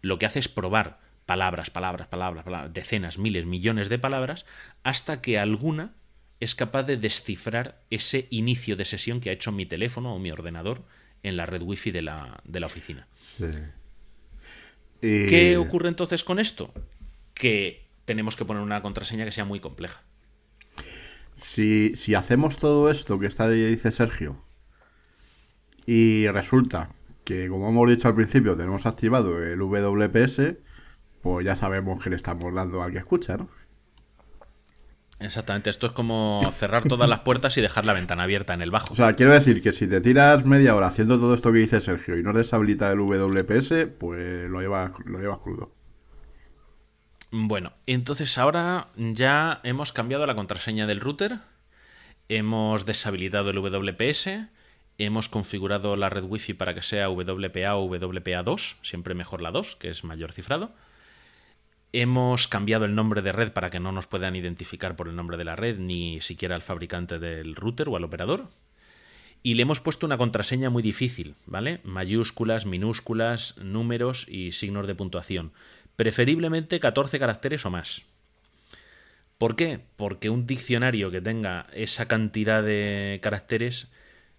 [0.00, 4.46] Lo que hace es probar palabras, palabras, palabras, palabras, decenas, miles, millones de palabras,
[4.82, 5.92] hasta que alguna
[6.40, 10.30] es capaz de descifrar ese inicio de sesión que ha hecho mi teléfono o mi
[10.30, 10.84] ordenador
[11.22, 13.06] en la red wifi de la, de la oficina.
[13.20, 13.44] Sí.
[15.02, 16.72] Y- ¿Qué ocurre entonces con esto?
[17.34, 20.00] Que tenemos que poner una contraseña que sea muy compleja.
[21.34, 24.42] Si, si hacemos todo esto que está dice Sergio
[25.86, 26.90] y resulta
[27.24, 30.56] que, como hemos dicho al principio, tenemos activado el WPS,
[31.22, 33.48] pues ya sabemos que le estamos dando al que escucha, ¿no?
[35.20, 38.70] Exactamente, esto es como cerrar todas las puertas y dejar la ventana abierta en el
[38.70, 38.94] bajo.
[38.94, 41.82] O sea, quiero decir que si te tiras media hora haciendo todo esto que dice
[41.82, 45.74] Sergio y no deshabilita el WPS, pues lo llevas, lo llevas crudo.
[47.30, 51.36] Bueno, entonces ahora ya hemos cambiado la contraseña del router,
[52.30, 54.48] hemos deshabilitado el WPS,
[55.06, 59.76] hemos configurado la red Wi-Fi para que sea WPA o WPA2, siempre mejor la 2,
[59.76, 60.72] que es mayor cifrado.
[61.92, 65.36] Hemos cambiado el nombre de red para que no nos puedan identificar por el nombre
[65.36, 68.48] de la red, ni siquiera al fabricante del router o al operador.
[69.42, 71.80] Y le hemos puesto una contraseña muy difícil, ¿vale?
[71.82, 75.52] Mayúsculas, minúsculas, números y signos de puntuación.
[75.96, 78.02] Preferiblemente 14 caracteres o más.
[79.38, 79.80] ¿Por qué?
[79.96, 83.90] Porque un diccionario que tenga esa cantidad de caracteres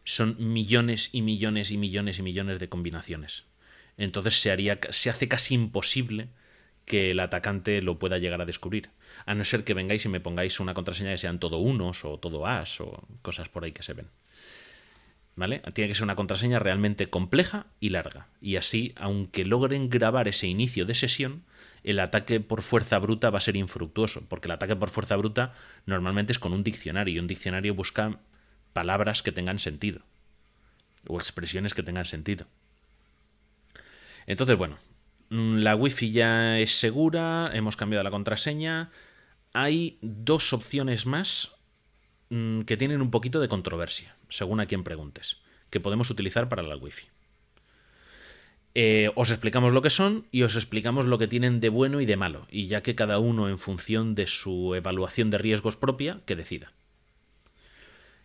[0.04, 3.46] son millones y millones y millones y millones de combinaciones.
[3.98, 6.30] Entonces se, haría, se hace casi imposible
[6.86, 8.90] que el atacante lo pueda llegar a descubrir.
[9.26, 12.18] A no ser que vengáis y me pongáis una contraseña que sean todo unos o
[12.18, 14.08] todo as o cosas por ahí que se ven.
[15.36, 15.62] ¿Vale?
[15.74, 18.28] Tiene que ser una contraseña realmente compleja y larga.
[18.42, 21.44] Y así, aunque logren grabar ese inicio de sesión,
[21.84, 25.54] el ataque por fuerza bruta va a ser infructuoso, porque el ataque por fuerza bruta
[25.86, 28.20] normalmente es con un diccionario, y un diccionario busca
[28.74, 30.02] palabras que tengan sentido
[31.08, 32.46] o expresiones que tengan sentido.
[34.28, 34.78] Entonces, bueno,
[35.30, 38.92] mm, la wifi ya es segura, hemos cambiado la contraseña.
[39.54, 41.56] Hay dos opciones más
[42.30, 45.38] mm, que tienen un poquito de controversia, según a quien preguntes,
[45.70, 47.08] que podemos utilizar para la wifi.
[48.74, 52.06] Eh, os explicamos lo que son y os explicamos lo que tienen de bueno y
[52.06, 56.20] de malo, y ya que cada uno en función de su evaluación de riesgos propia,
[56.26, 56.72] que decida.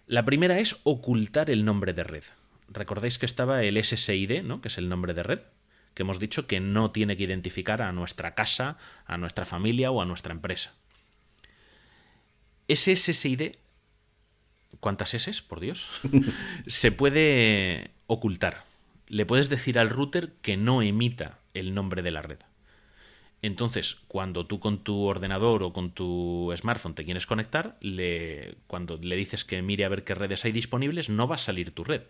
[0.06, 2.22] La primera es ocultar el nombre de red.
[2.68, 4.60] Recordáis que estaba el SSID, ¿no?
[4.60, 5.40] que es el nombre de red,
[5.94, 10.00] que hemos dicho que no tiene que identificar a nuestra casa, a nuestra familia o
[10.00, 10.74] a nuestra empresa.
[12.68, 13.56] Ese SSID,
[14.78, 15.90] ¿cuántas S, por Dios?
[16.68, 18.64] se puede ocultar.
[19.08, 22.38] Le puedes decir al router que no emita el nombre de la red.
[23.42, 27.78] Entonces, cuando tú con tu ordenador o con tu smartphone te quieres conectar,
[28.66, 31.72] cuando le dices que mire a ver qué redes hay disponibles, no va a salir
[31.72, 32.02] tu red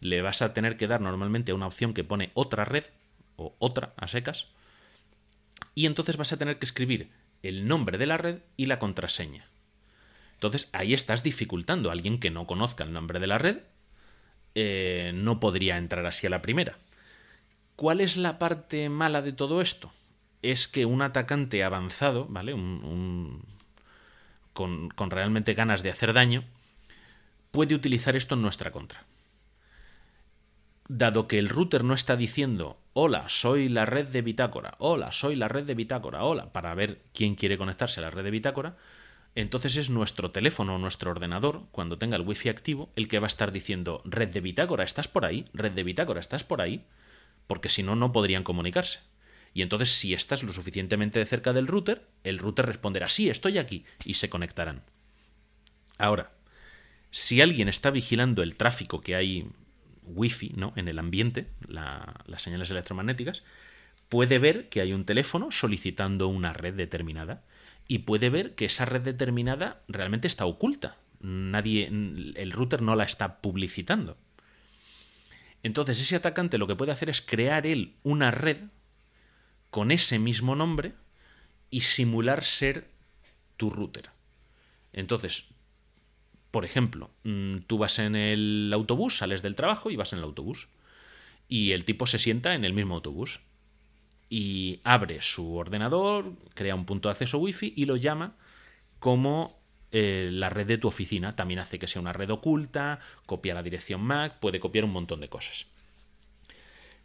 [0.00, 2.84] le vas a tener que dar normalmente una opción que pone otra red
[3.36, 4.48] o otra a secas
[5.74, 7.10] y entonces vas a tener que escribir
[7.42, 9.48] el nombre de la red y la contraseña.
[10.34, 11.90] Entonces ahí estás dificultando.
[11.90, 13.58] Alguien que no conozca el nombre de la red
[14.54, 16.78] eh, no podría entrar así a la primera.
[17.74, 19.92] ¿Cuál es la parte mala de todo esto?
[20.42, 22.52] Es que un atacante avanzado, ¿vale?
[24.52, 26.44] con, con realmente ganas de hacer daño,
[27.50, 29.04] puede utilizar esto en nuestra contra
[30.88, 35.36] dado que el router no está diciendo hola, soy la red de bitácora, hola, soy
[35.36, 38.76] la red de bitácora, hola, para ver quién quiere conectarse a la red de bitácora,
[39.34, 43.26] entonces es nuestro teléfono o nuestro ordenador, cuando tenga el wifi activo, el que va
[43.26, 45.44] a estar diciendo red de bitácora, ¿estás por ahí?
[45.52, 46.86] Red de bitácora, ¿estás por ahí?
[47.46, 49.00] Porque si no, no podrían comunicarse.
[49.56, 53.86] Y entonces, si estás lo suficientemente cerca del router, el router responderá, sí, estoy aquí,
[54.04, 54.82] y se conectarán.
[55.96, 56.30] Ahora,
[57.10, 59.48] si alguien está vigilando el tráfico que hay
[60.02, 60.74] wifi ¿no?
[60.76, 63.44] en el ambiente, las señales electromagnéticas,
[64.10, 67.42] puede ver que hay un teléfono solicitando una red determinada
[67.88, 70.98] y puede ver que esa red determinada realmente está oculta.
[71.20, 74.18] Nadie, el router no la está publicitando.
[75.62, 78.58] Entonces ese atacante lo que puede hacer es crear él una red
[79.76, 80.94] con ese mismo nombre
[81.68, 82.88] y simular ser
[83.58, 84.08] tu router.
[84.94, 85.48] Entonces
[86.50, 90.24] por ejemplo, mm, tú vas en el autobús, sales del trabajo y vas en el
[90.24, 90.68] autobús.
[91.48, 93.40] Y el tipo se sienta en el mismo autobús.
[94.30, 98.36] Y abre su ordenador, crea un punto de acceso wifi y lo llama
[99.00, 99.60] como
[99.92, 101.36] eh, la red de tu oficina.
[101.36, 105.20] También hace que sea una red oculta, copia la dirección MAC, puede copiar un montón
[105.20, 105.66] de cosas.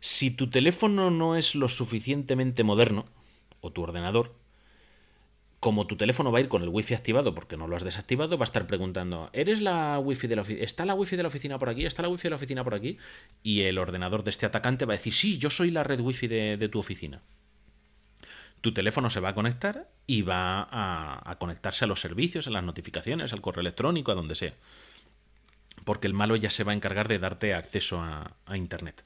[0.01, 3.05] Si tu teléfono no es lo suficientemente moderno,
[3.61, 4.35] o tu ordenador,
[5.61, 8.37] como tu teléfono va a ir con el wifi activado porque no lo has desactivado,
[8.37, 10.65] va a estar preguntando, ¿eres la wifi de la oficina?
[10.65, 11.85] ¿Está la wifi de la oficina por aquí?
[11.85, 12.97] ¿Está la wifi de la oficina por aquí?
[13.43, 16.27] Y el ordenador de este atacante va a decir, sí, yo soy la red wifi
[16.27, 17.21] de, de tu oficina.
[18.61, 22.63] Tu teléfono se va a conectar y va a, conectarse a los servicios, a las
[22.63, 24.53] notificaciones, al correo electrónico, a donde sea.
[25.83, 29.03] Porque el malo ya se va a encargar de darte acceso a, a Internet.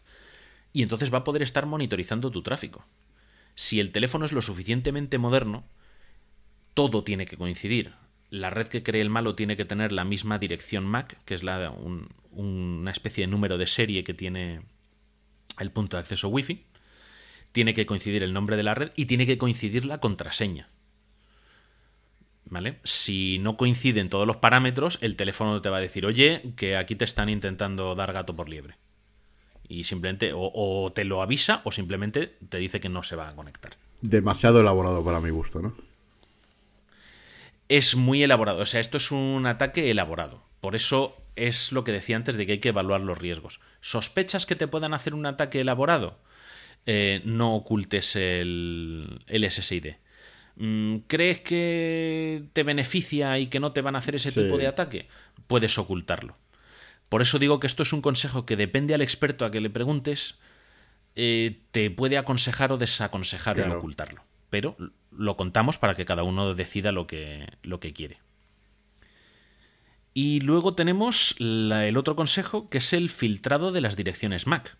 [0.75, 2.85] Y entonces va a poder estar monitorizando tu tráfico.
[3.55, 5.63] Si el teléfono es lo suficientemente moderno,
[6.73, 7.93] todo tiene que coincidir.
[8.29, 11.43] La red que cree el malo tiene que tener la misma dirección MAC, que es
[11.43, 11.73] la,
[12.31, 14.63] una especie de número de serie que tiene
[15.59, 16.65] el punto de acceso Wi-Fi.
[17.53, 20.67] Tiene que coincidir el nombre de la red y tiene que coincidir la contraseña.
[22.43, 22.79] ¿Vale?
[22.83, 26.95] Si no coinciden todos los parámetros, el teléfono te va a decir, oye, que aquí
[26.95, 28.75] te están intentando dar gato por liebre.
[29.67, 33.35] Y simplemente o te lo avisa o simplemente te dice que no se va a
[33.35, 33.73] conectar.
[34.01, 35.73] Demasiado elaborado para mi gusto, ¿no?
[37.69, 38.61] es muy elaborado.
[38.61, 40.43] O sea, esto es un ataque elaborado.
[40.61, 43.59] Por eso es lo que decía antes de que hay que evaluar los riesgos.
[43.81, 46.17] ¿Sospechas que te puedan hacer un ataque elaborado?
[46.85, 49.95] Eh, no ocultes el, el SSID.
[50.57, 54.67] Mm, ¿Crees que te beneficia y que no te van a hacer ese tipo de
[54.67, 55.07] ataque?
[55.47, 56.37] Puedes ocultarlo.
[57.09, 59.69] Por eso digo que esto es un consejo que depende al experto a que le
[59.69, 60.39] preguntes,
[61.15, 64.23] eh, te puede aconsejar o desaconsejar el ocultarlo.
[64.49, 64.75] Pero
[65.11, 68.19] lo contamos para que cada uno decida lo que, lo que quiere.
[70.13, 74.77] Y luego tenemos el otro consejo, que es el filtrado de las direcciones MAC.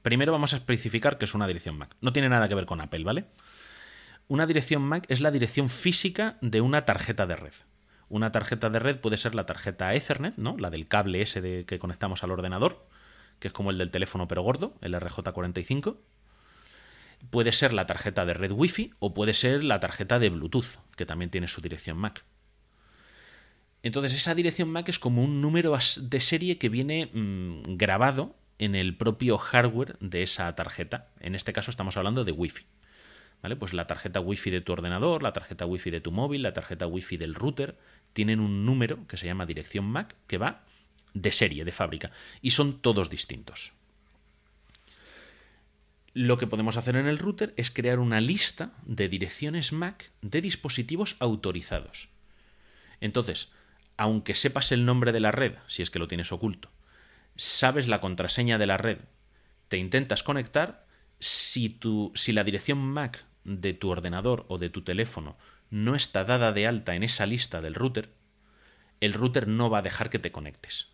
[0.00, 1.94] Primero vamos a especificar qué es una dirección MAC.
[2.00, 3.26] No tiene nada que ver con Apple, ¿vale?
[4.26, 7.52] Una dirección MAC es la dirección física de una tarjeta de red.
[8.08, 10.56] Una tarjeta de red puede ser la tarjeta Ethernet, ¿no?
[10.58, 12.86] La del cable ese de que conectamos al ordenador,
[13.38, 15.96] que es como el del teléfono pero gordo, el RJ45
[17.30, 21.06] puede ser la tarjeta de red Wi-Fi o puede ser la tarjeta de Bluetooth, que
[21.06, 22.24] también tiene su dirección MAC.
[23.82, 28.74] Entonces esa dirección MAC es como un número de serie que viene mm, grabado en
[28.74, 31.10] el propio hardware de esa tarjeta.
[31.20, 32.66] En este caso estamos hablando de Wi-Fi.
[33.42, 33.56] ¿Vale?
[33.56, 36.86] Pues la tarjeta Wi-Fi de tu ordenador, la tarjeta Wi-Fi de tu móvil, la tarjeta
[36.86, 37.78] Wi-Fi del router,
[38.12, 40.64] tienen un número que se llama dirección MAC que va
[41.14, 42.10] de serie, de fábrica,
[42.42, 43.72] y son todos distintos.
[46.14, 50.40] Lo que podemos hacer en el router es crear una lista de direcciones MAC de
[50.40, 52.08] dispositivos autorizados.
[53.00, 53.52] Entonces,
[53.96, 56.70] aunque sepas el nombre de la red, si es que lo tienes oculto,
[57.36, 58.98] sabes la contraseña de la red,
[59.68, 60.86] te intentas conectar,
[61.20, 65.36] si, tu, si la dirección MAC de tu ordenador o de tu teléfono
[65.70, 68.10] no está dada de alta en esa lista del router,
[69.00, 70.88] el router no va a dejar que te conectes.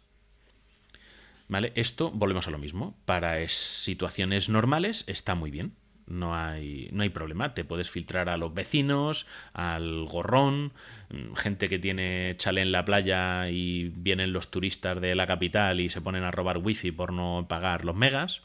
[1.49, 1.73] ¿Vale?
[1.75, 2.97] Esto, volvemos a lo mismo.
[3.05, 5.75] Para es- situaciones normales está muy bien.
[6.07, 7.55] No hay, no hay problema.
[7.55, 10.73] Te puedes filtrar a los vecinos, al gorrón,
[11.11, 15.81] mm, gente que tiene chale en la playa y vienen los turistas de la capital
[15.81, 18.43] y se ponen a robar wifi por no pagar los megas.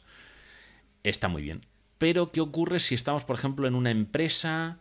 [1.04, 1.62] Está muy bien.
[2.00, 4.80] Pero, ¿qué ocurre si estamos, por ejemplo, en una empresa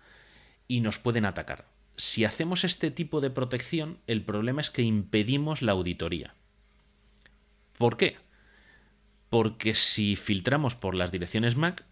[0.69, 1.67] y nos pueden atacar?
[1.97, 6.35] Si hacemos este tipo de protección, el problema es que impedimos la auditoría.
[7.77, 8.17] ¿Por qué?
[9.31, 11.85] Porque si filtramos por las direcciones MAC,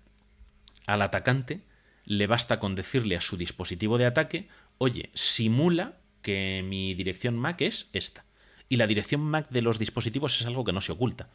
[0.87, 1.63] al atacante
[2.05, 4.49] le basta con decirle a su dispositivo de ataque,
[4.79, 8.25] oye, simula que mi dirección MAC es esta.
[8.69, 11.29] Y la dirección MAC de los dispositivos es algo que no se oculta.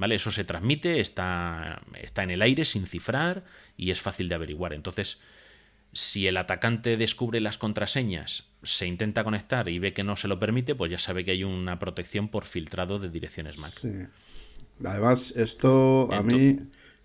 [0.00, 0.14] ¿Vale?
[0.14, 3.44] Eso se transmite, está, está en el aire sin cifrar
[3.76, 4.72] y es fácil de averiguar.
[4.72, 5.20] Entonces,
[5.92, 10.38] si el atacante descubre las contraseñas, se intenta conectar y ve que no se lo
[10.38, 13.78] permite, pues ya sabe que hay una protección por filtrado de direcciones MAC.
[13.78, 13.92] Sí.
[14.82, 16.58] Además, esto a mí,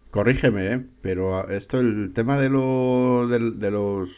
[0.09, 0.85] corrígeme, ¿eh?
[1.01, 4.09] pero esto, el tema de, lo- de los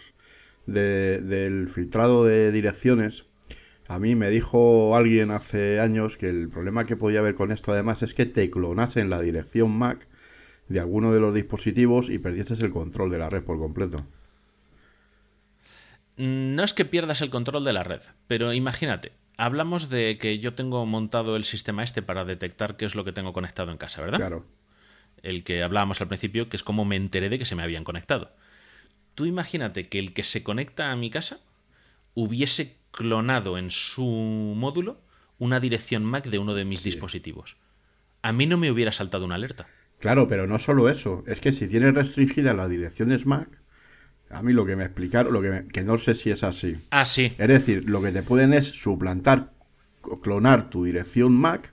[0.67, 3.23] de- del filtrado de direcciones,
[3.87, 7.71] a mí me dijo alguien hace años que el problema que podía haber con esto
[7.71, 10.07] además es que te clonasen la dirección MAC
[10.67, 14.05] de alguno de los dispositivos y perdieses el control de la red por completo.
[16.17, 20.53] No es que pierdas el control de la red, pero imagínate, hablamos de que yo
[20.53, 24.01] tengo montado el sistema este para detectar qué es lo que tengo conectado en casa,
[24.01, 24.17] ¿verdad?
[24.17, 24.45] Claro.
[25.23, 27.83] El que hablábamos al principio, que es como me enteré de que se me habían
[27.83, 28.31] conectado.
[29.15, 31.39] Tú imagínate que el que se conecta a mi casa
[32.13, 34.99] hubiese clonado en su módulo
[35.37, 37.57] una dirección MAC de uno de mis dispositivos.
[38.23, 39.67] A mí no me hubiera saltado una alerta.
[39.99, 43.47] Claro, pero no solo eso, es que si tienes restringidas las direcciones MAC,
[44.31, 46.75] a mí lo que me explicaron, lo que, me- que no sé si es así.
[46.89, 47.31] Ah, sí.
[47.37, 49.51] Es decir, lo que te pueden es suplantar,
[50.23, 51.71] clonar tu dirección MAC,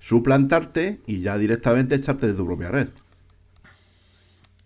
[0.00, 2.88] suplantarte y ya directamente echarte de tu propia red.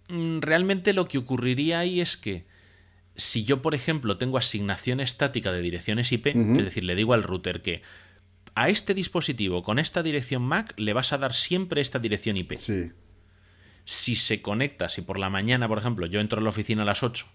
[0.08, 2.46] Mm, Realmente lo que ocurriría ahí es que
[3.18, 7.22] si yo, por ejemplo, tengo asignación estática de direcciones IP, es decir, le digo al
[7.24, 7.82] router que
[8.54, 12.54] a este dispositivo con esta dirección MAC le vas a dar siempre esta dirección IP.
[12.58, 12.90] Sí,
[13.84, 16.84] Si se conecta, si por la mañana, por ejemplo, yo entro a la oficina a
[16.84, 17.26] las 8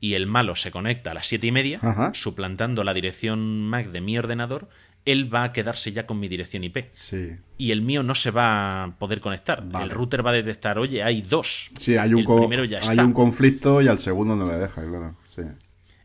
[0.00, 2.10] y el malo se conecta a las 7 y media, Ajá.
[2.14, 4.68] suplantando la dirección MAC de mi ordenador,
[5.04, 6.88] él va a quedarse ya con mi dirección IP.
[6.92, 7.30] sí.
[7.58, 9.64] Y el mío no se va a poder conectar.
[9.68, 9.84] Vale.
[9.84, 11.70] El router va a detectar, oye, hay dos.
[11.78, 13.04] Sí, hay un, el primero ya hay está.
[13.04, 15.16] un conflicto y al segundo no le deja, claro.
[15.34, 15.42] Sí.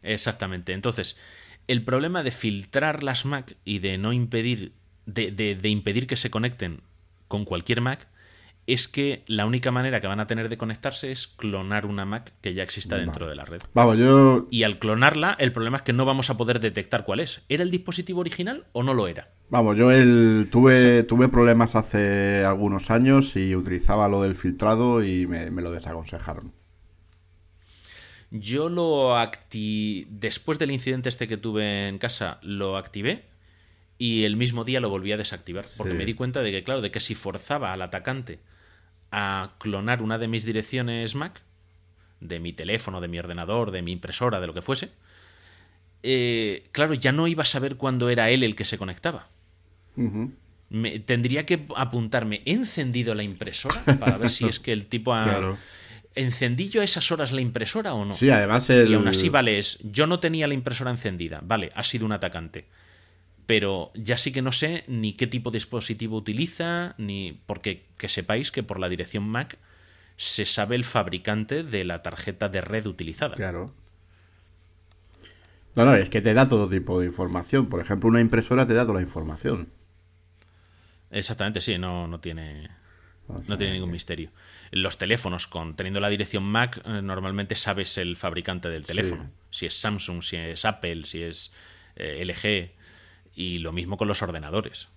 [0.03, 0.73] Exactamente.
[0.73, 1.17] Entonces,
[1.67, 4.73] el problema de filtrar las Mac y de no impedir,
[5.05, 6.81] de, de- de impedir que se conecten
[7.27, 8.07] con cualquier Mac,
[8.67, 12.33] es que la única manera que van a tener de conectarse es clonar una Mac
[12.41, 13.61] que ya exista dentro de la red.
[13.73, 17.21] Vamos, yo Y al clonarla, el problema es que no vamos a poder detectar cuál
[17.21, 17.43] es.
[17.47, 19.29] ¿Era el dispositivo original o no lo era?
[19.49, 25.27] Vamos, yo el, tuve, tuve problemas hace algunos años y utilizaba lo del filtrado y
[25.27, 26.51] me, me lo desaconsejaron.
[28.31, 30.05] Yo lo acti...
[30.09, 33.23] Después del incidente este que tuve en casa, lo activé
[33.97, 35.65] y el mismo día lo volví a desactivar.
[35.77, 35.97] Porque Sí.
[35.97, 38.39] me di cuenta de que, claro, de que si forzaba al atacante
[39.11, 41.41] a clonar una de mis direcciones Mac,
[42.19, 44.89] de mi teléfono, de mi ordenador, de mi impresora, de lo que fuese,
[46.03, 49.27] eh, claro, ya no iba a saber cuándo era él el que se conectaba.
[50.69, 53.83] Me- tendría que apuntarme, ¿he encendido la impresora?
[53.99, 55.23] Para ver si es que el tipo ha...
[55.25, 55.57] Claro.
[56.17, 58.15] ¿Encendí yo a esas horas la impresora o no?
[58.15, 58.89] Sí, además el...
[58.89, 62.11] Y aún así, vale, es, yo no tenía la impresora encendida, vale, ha sido un
[62.11, 62.65] atacante.
[63.45, 67.39] Pero ya sí que no sé ni qué tipo de dispositivo utiliza, ni.
[67.45, 69.57] Porque que sepáis que por la dirección MAC
[70.17, 73.35] se sabe el fabricante de la tarjeta de red utilizada.
[73.35, 73.73] Claro.
[75.75, 77.67] No, no, es que te da todo tipo de información.
[77.69, 79.69] Por ejemplo, una impresora te da toda la información.
[81.09, 82.69] Exactamente, sí, no, no tiene.
[83.27, 84.31] O sea No tiene ningún misterio.
[84.71, 89.31] Los teléfonos, con teniendo la dirección MAC, eh, normalmente sabes el fabricante del teléfono.
[89.49, 91.53] Si es Samsung, si es Apple, si es
[91.95, 92.75] eh, LG.
[93.35, 94.87] Y lo mismo con los ordenadores.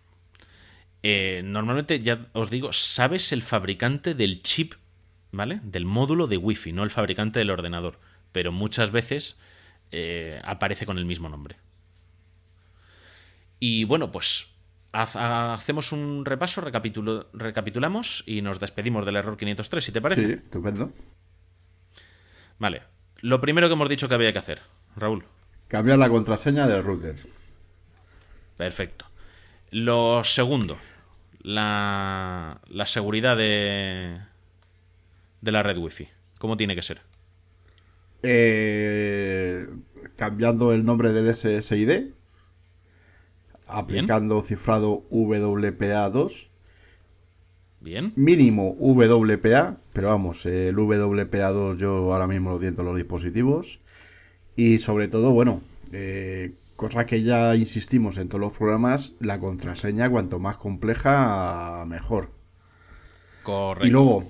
[1.02, 4.74] Eh, normalmente, ya os digo, sabes el fabricante del chip,
[5.30, 5.60] ¿vale?
[5.62, 7.98] Del módulo de Wi-Fi, no el fabricante del ordenador.
[8.32, 9.38] Pero muchas veces
[9.92, 11.56] eh, aparece con el mismo nombre.
[13.58, 14.48] Y bueno, pues
[14.92, 20.26] hacemos un repaso, recapitulamos y nos despedimos del error 503, si te parece.
[20.26, 20.92] Sí, estupendo.
[22.58, 22.82] Vale.
[23.22, 24.60] Lo primero que hemos dicho que había que hacer,
[24.96, 25.24] Raúl.
[25.68, 27.16] Cambiar la contraseña del router.
[28.56, 29.06] Perfecto.
[29.70, 30.78] Lo segundo,
[31.42, 34.18] la, la seguridad de,
[35.40, 36.08] de la red wifi.
[36.38, 37.02] ¿Cómo tiene que ser?
[38.22, 39.66] Eh,
[40.16, 42.12] cambiando el nombre del SSID,
[43.70, 46.48] aplicando cifrado WPA2.
[47.80, 48.12] Bien.
[48.16, 53.80] Mínimo WPA, pero vamos, el WPA2 yo ahora mismo lo diento en los dispositivos.
[54.54, 60.10] Y sobre todo, bueno, eh, cosa que ya insistimos en todos los programas, la contraseña
[60.10, 62.30] cuanto más compleja, mejor.
[63.42, 63.86] Correcto.
[63.86, 64.24] Y luego,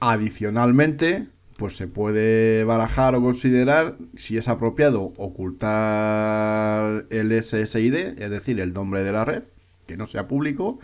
[0.00, 8.60] adicionalmente, pues se puede barajar o considerar si es apropiado ocultar el SSID, es decir,
[8.60, 9.44] el nombre de la red,
[9.86, 10.78] que no sea público,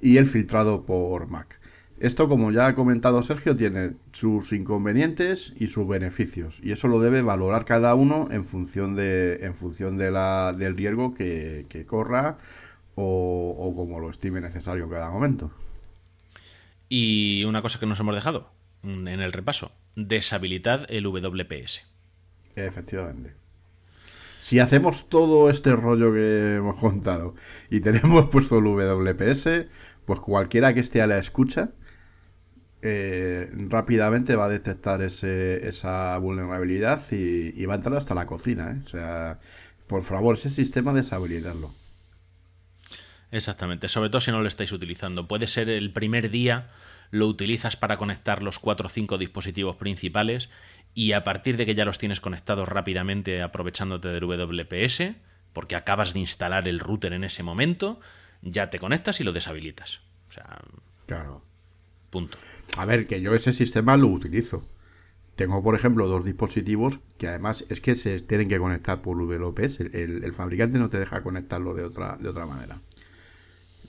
[0.00, 1.60] y el filtrado por MAC.
[1.98, 7.00] Esto, como ya ha comentado Sergio, tiene sus inconvenientes y sus beneficios, y eso lo
[7.00, 12.38] debe valorar cada uno en función de, en función de la, del riesgo que, corra
[12.96, 15.50] o, o como lo estime necesario en cada momento.
[16.88, 18.50] Y una cosa que nos hemos dejado
[18.82, 21.82] en el repaso, deshabilitad el WPS.
[22.56, 23.34] Efectivamente.
[24.40, 27.34] Si hacemos todo este rollo que hemos contado
[27.70, 29.66] y tenemos puesto el WPS,
[30.04, 31.70] pues cualquiera que esté a la escucha
[32.84, 38.72] eh, rápidamente va a detectar ese, esa vulnerabilidad y, va a entrar hasta la cocina.
[38.72, 38.82] ¿eh?
[38.84, 39.38] O sea,
[39.86, 41.72] por favor, ese sistema deshabilitarlo.
[43.30, 45.28] Exactamente, sobre todo si no lo estáis utilizando.
[45.28, 46.70] Puede ser el primer día
[47.12, 50.48] lo utilizas para conectar los 4 o 5 dispositivos principales
[50.94, 55.14] y a partir de que ya los tienes conectados rápidamente aprovechándote del WPS,
[55.52, 58.00] porque acabas de instalar el router en ese momento,
[58.40, 60.00] ya te conectas y lo deshabilitas.
[60.30, 60.58] O sea,
[61.06, 61.42] claro.
[62.08, 62.38] Punto.
[62.78, 64.66] A ver, que yo ese sistema lo utilizo.
[65.36, 69.80] Tengo, por ejemplo, dos dispositivos que además es que se tienen que conectar por WPS.
[69.80, 72.80] El, el fabricante no te deja conectarlo de otra, de otra manera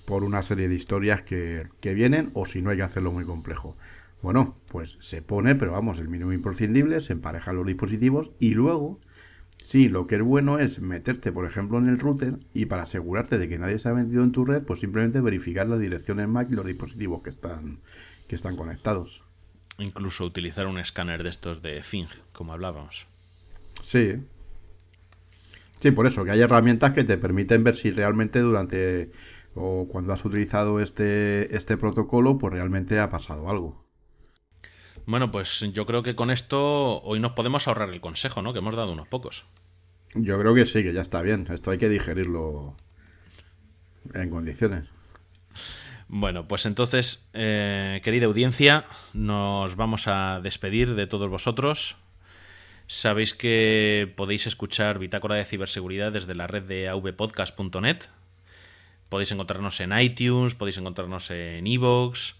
[0.05, 3.75] por una serie de historias que, vienen o si no hay que hacerlo muy complejo.
[4.21, 8.99] Bueno, pues se pone, pero vamos, el mínimo imprescindible, se emparejan los dispositivos y luego,
[9.57, 13.37] sí, lo que es bueno es meterte, por ejemplo, en el router y para asegurarte
[13.37, 16.51] de que nadie se ha metido en tu red, pues simplemente verificar las direcciones MAC
[16.51, 17.79] y los dispositivos que están,
[18.27, 19.23] que están conectados.
[19.79, 23.07] Incluso utilizar un escáner de estos de Fing, como hablábamos.
[23.81, 24.15] Sí.
[25.81, 29.11] Sí, por eso, que hay herramientas que te permiten ver si realmente durante
[29.55, 33.83] o cuando has utilizado este, este protocolo, pues realmente ha pasado algo.
[35.05, 38.53] Bueno, pues yo creo que con esto hoy nos podemos ahorrar el consejo, ¿no?
[38.53, 39.45] Que hemos dado unos pocos.
[40.15, 41.47] Yo creo que sí, que ya está bien.
[41.51, 42.75] Esto hay que digerirlo
[44.13, 44.87] en condiciones.
[46.07, 51.97] Bueno, pues entonces, eh, querida audiencia, nos vamos a despedir de todos vosotros.
[52.87, 58.03] Sabéis que podéis escuchar Bitácora de Ciberseguridad desde la red de avpodcast.net,
[59.13, 62.33] Podéis encontrarnos en iTunes, podéis encontrarnos en Evox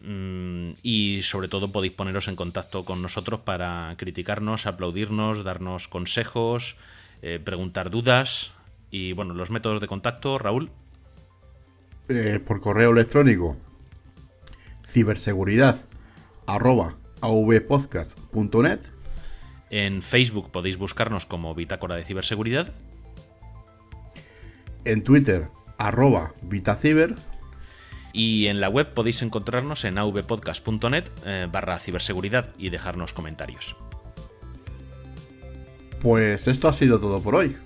[0.00, 6.76] mm, y sobre todo podéis poneros en contacto con nosotros para criticarnos, aplaudirnos, darnos consejos,
[7.20, 8.52] eh, preguntar dudas
[8.90, 10.70] y bueno, los métodos de contacto, Raúl.
[12.08, 13.58] Eh, por correo electrónico
[14.88, 15.84] ciberseguridad
[16.46, 18.80] arroba avpodcast.net
[19.68, 22.72] En Facebook podéis buscarnos como Bitácora de Ciberseguridad.
[24.86, 25.50] En Twitter
[25.80, 27.14] arroba Vitaciber.
[28.12, 33.76] Y en la web podéis encontrarnos en avpodcast.net eh, barra ciberseguridad y dejarnos comentarios.
[36.02, 37.56] Pues esto ha sido todo por hoy.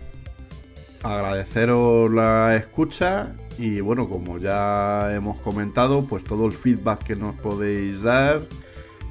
[1.03, 7.35] Agradeceros la escucha y bueno, como ya hemos comentado, pues todo el feedback que nos
[7.37, 8.43] podéis dar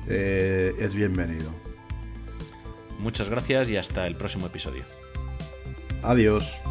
[0.08, 1.50] eh, es bienvenido.
[3.00, 4.84] Muchas gracias y hasta el próximo episodio.
[6.04, 6.63] Adiós.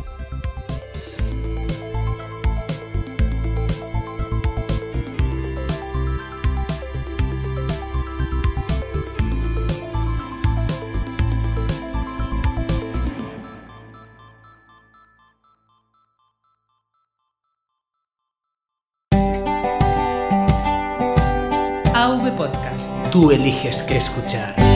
[23.12, 24.71] Tú eliges qué escuchar.